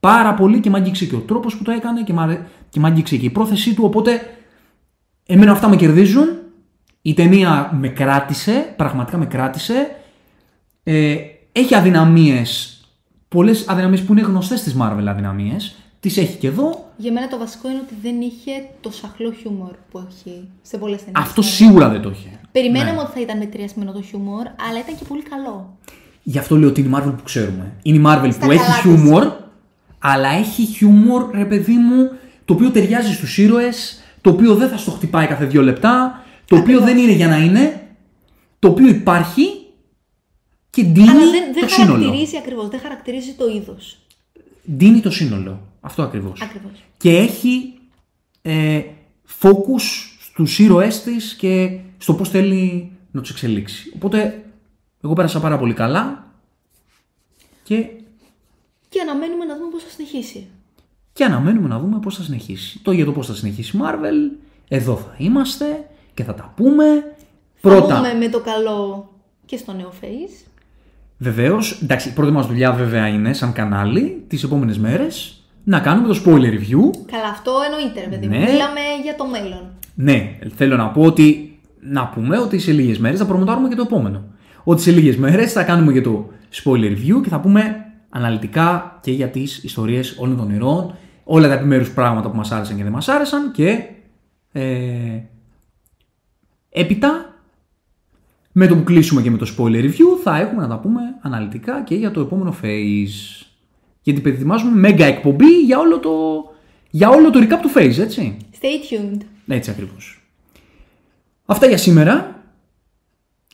[0.01, 2.81] πάρα πολύ και μ' αγγίξει και ο τρόπος που το έκανε και μ' αρέ- και
[2.81, 4.21] μ' αγγίξει και η πρόθεσή του, οπότε
[5.27, 6.29] εμένα αυτά με κερδίζουν.
[7.03, 9.97] Η ταινία με κράτησε, πραγματικά με κράτησε.
[10.83, 11.17] Ε,
[11.53, 12.81] έχει αδυναμίες,
[13.29, 15.75] πολλές αδυναμίες που είναι γνωστές στις Marvel αδυναμίες.
[16.01, 16.93] Τις έχει και εδώ.
[16.97, 18.51] Για μένα το βασικό είναι ότι δεν είχε
[18.81, 21.23] το σαχλό χιούμορ που έχει σε πολλές ταινίες.
[21.25, 22.41] Αυτό σίγουρα δεν το είχε.
[22.53, 22.99] Περιμέναμε Ναι.
[23.01, 25.77] ότι θα ήταν μετριασμένο το χιούμορ, αλλά ήταν και πολύ καλό.
[26.23, 27.73] Γι' αυτό λέω ότι είναι η Marvel που ξέρουμε.
[27.83, 28.81] Είναι η Marvel Στα που έχει καλά της.
[28.81, 29.33] χιούμορ,
[29.99, 32.11] αλλά έχει χιούμορ, ρε παιδί μου,
[32.45, 36.57] το οποίο ταιριάζει στους ήρωες, το οποίο δεν θα στο χτυπάει κάθε δύο λεπτά, το
[36.57, 37.87] οποίο δεν είναι για να είναι,
[38.59, 39.47] το οποίο υπάρχει
[40.71, 41.93] και ντύνει αλλά δεν, δεν το σύνολο.
[41.93, 43.99] χαρακτηρίζει ακριβώς, δεν χαρακτηρίζει το είδος.
[44.73, 45.61] Ντύνει το σύνολο.
[45.81, 46.41] Αυτό ακριβώς.
[46.41, 46.85] Ακριβώς.
[46.97, 47.79] Και έχει
[48.43, 48.83] ε,
[49.41, 49.83] focus
[50.21, 53.93] στους ήρωές της και στο πώς θέλει να τους εξελίξει.
[53.95, 54.45] Οπότε,
[55.03, 56.33] εγώ πέρασα πάρα πολύ καλά
[57.63, 57.87] και
[58.89, 60.47] Και αναμένουμε να δούμε πώς θα συνεχίσει.
[61.17, 62.81] Και αναμένουμε να δούμε πώς θα συνεχίσει.
[62.83, 64.37] Το για το πώς θα συνεχίσει η Marvel,
[64.69, 65.65] εδώ θα είμαστε
[66.15, 66.85] και θα τα πούμε.
[67.61, 69.09] Πρώτα, Θα δούμε με το καλό
[69.47, 70.47] και στο νέο face.
[71.19, 76.09] βεβαίως, εντάξει, η πρώτη μας δουλειά βέβαια είναι σαν κανάλι τις επόμενες μέρες να κάνουμε
[76.09, 76.91] το spoiler review.
[77.13, 78.33] Καλά, αυτό εννοείται, ρε παιδί μου.
[78.33, 78.39] Ναι.
[78.39, 79.71] Μιλάμε για το μέλλον.
[79.95, 83.83] Ναι, θέλω να πω ότι να πούμε ότι σε λίγες μέρες θα προμοτάρουμε και το
[83.83, 84.25] επόμενο.
[84.65, 86.29] Ότι σε λίγες μέρες θα κάνουμε και το
[86.65, 87.77] spoiler review και θα πούμε
[88.11, 90.95] αναλυτικά και για τις ιστορίες όλων των ηρώων,
[91.29, 93.85] όλα τα επιμέρους πράγματα που μας άρεσαν και δεν μας άρεσαν και
[94.53, 95.21] ε,
[96.69, 97.35] έπειτα
[98.53, 101.83] με το που κλείσουμε και με το spoiler review θα έχουμε να τα πούμε αναλυτικά
[101.83, 103.47] και για το επόμενο phase.
[104.03, 106.11] Γιατί προετοιμάζουμε μέγα εκπομπή για όλο το,
[106.91, 108.37] για όλο το recap του phase, έτσι.
[108.61, 109.21] Stay tuned.
[109.47, 110.23] Έτσι ακριβώς.
[111.47, 112.43] Αυτά για σήμερα.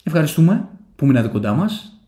[0.02, 2.00] Ευχαριστούμε που μείνατε κοντά μας.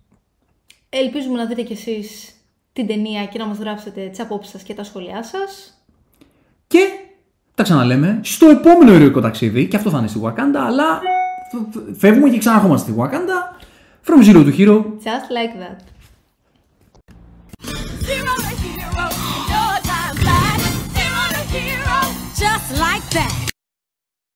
[0.88, 2.33] Ελπίζουμε να δείτε κι εσείς
[2.74, 5.78] την ταινία και να μας γράψετε τις απόψεις σας και τα σχόλιά σας.
[6.66, 6.78] Και
[7.54, 9.68] τα ξαναλέμε στο επόμενο ηρωικό ταξίδι.
[9.68, 11.00] Και αυτό θα είναι στη Wakanda, αλλά
[11.52, 13.62] φ- φ- φεύγουμε και ξαναρχόμαστε στη Wakanda.
[14.06, 14.76] From Zero to Hero.
[15.04, 15.78] Just like that.
[18.08, 19.06] Zero to hero,
[19.52, 20.62] your time flies.
[20.96, 21.98] Zero to hero,
[22.42, 23.43] just like that.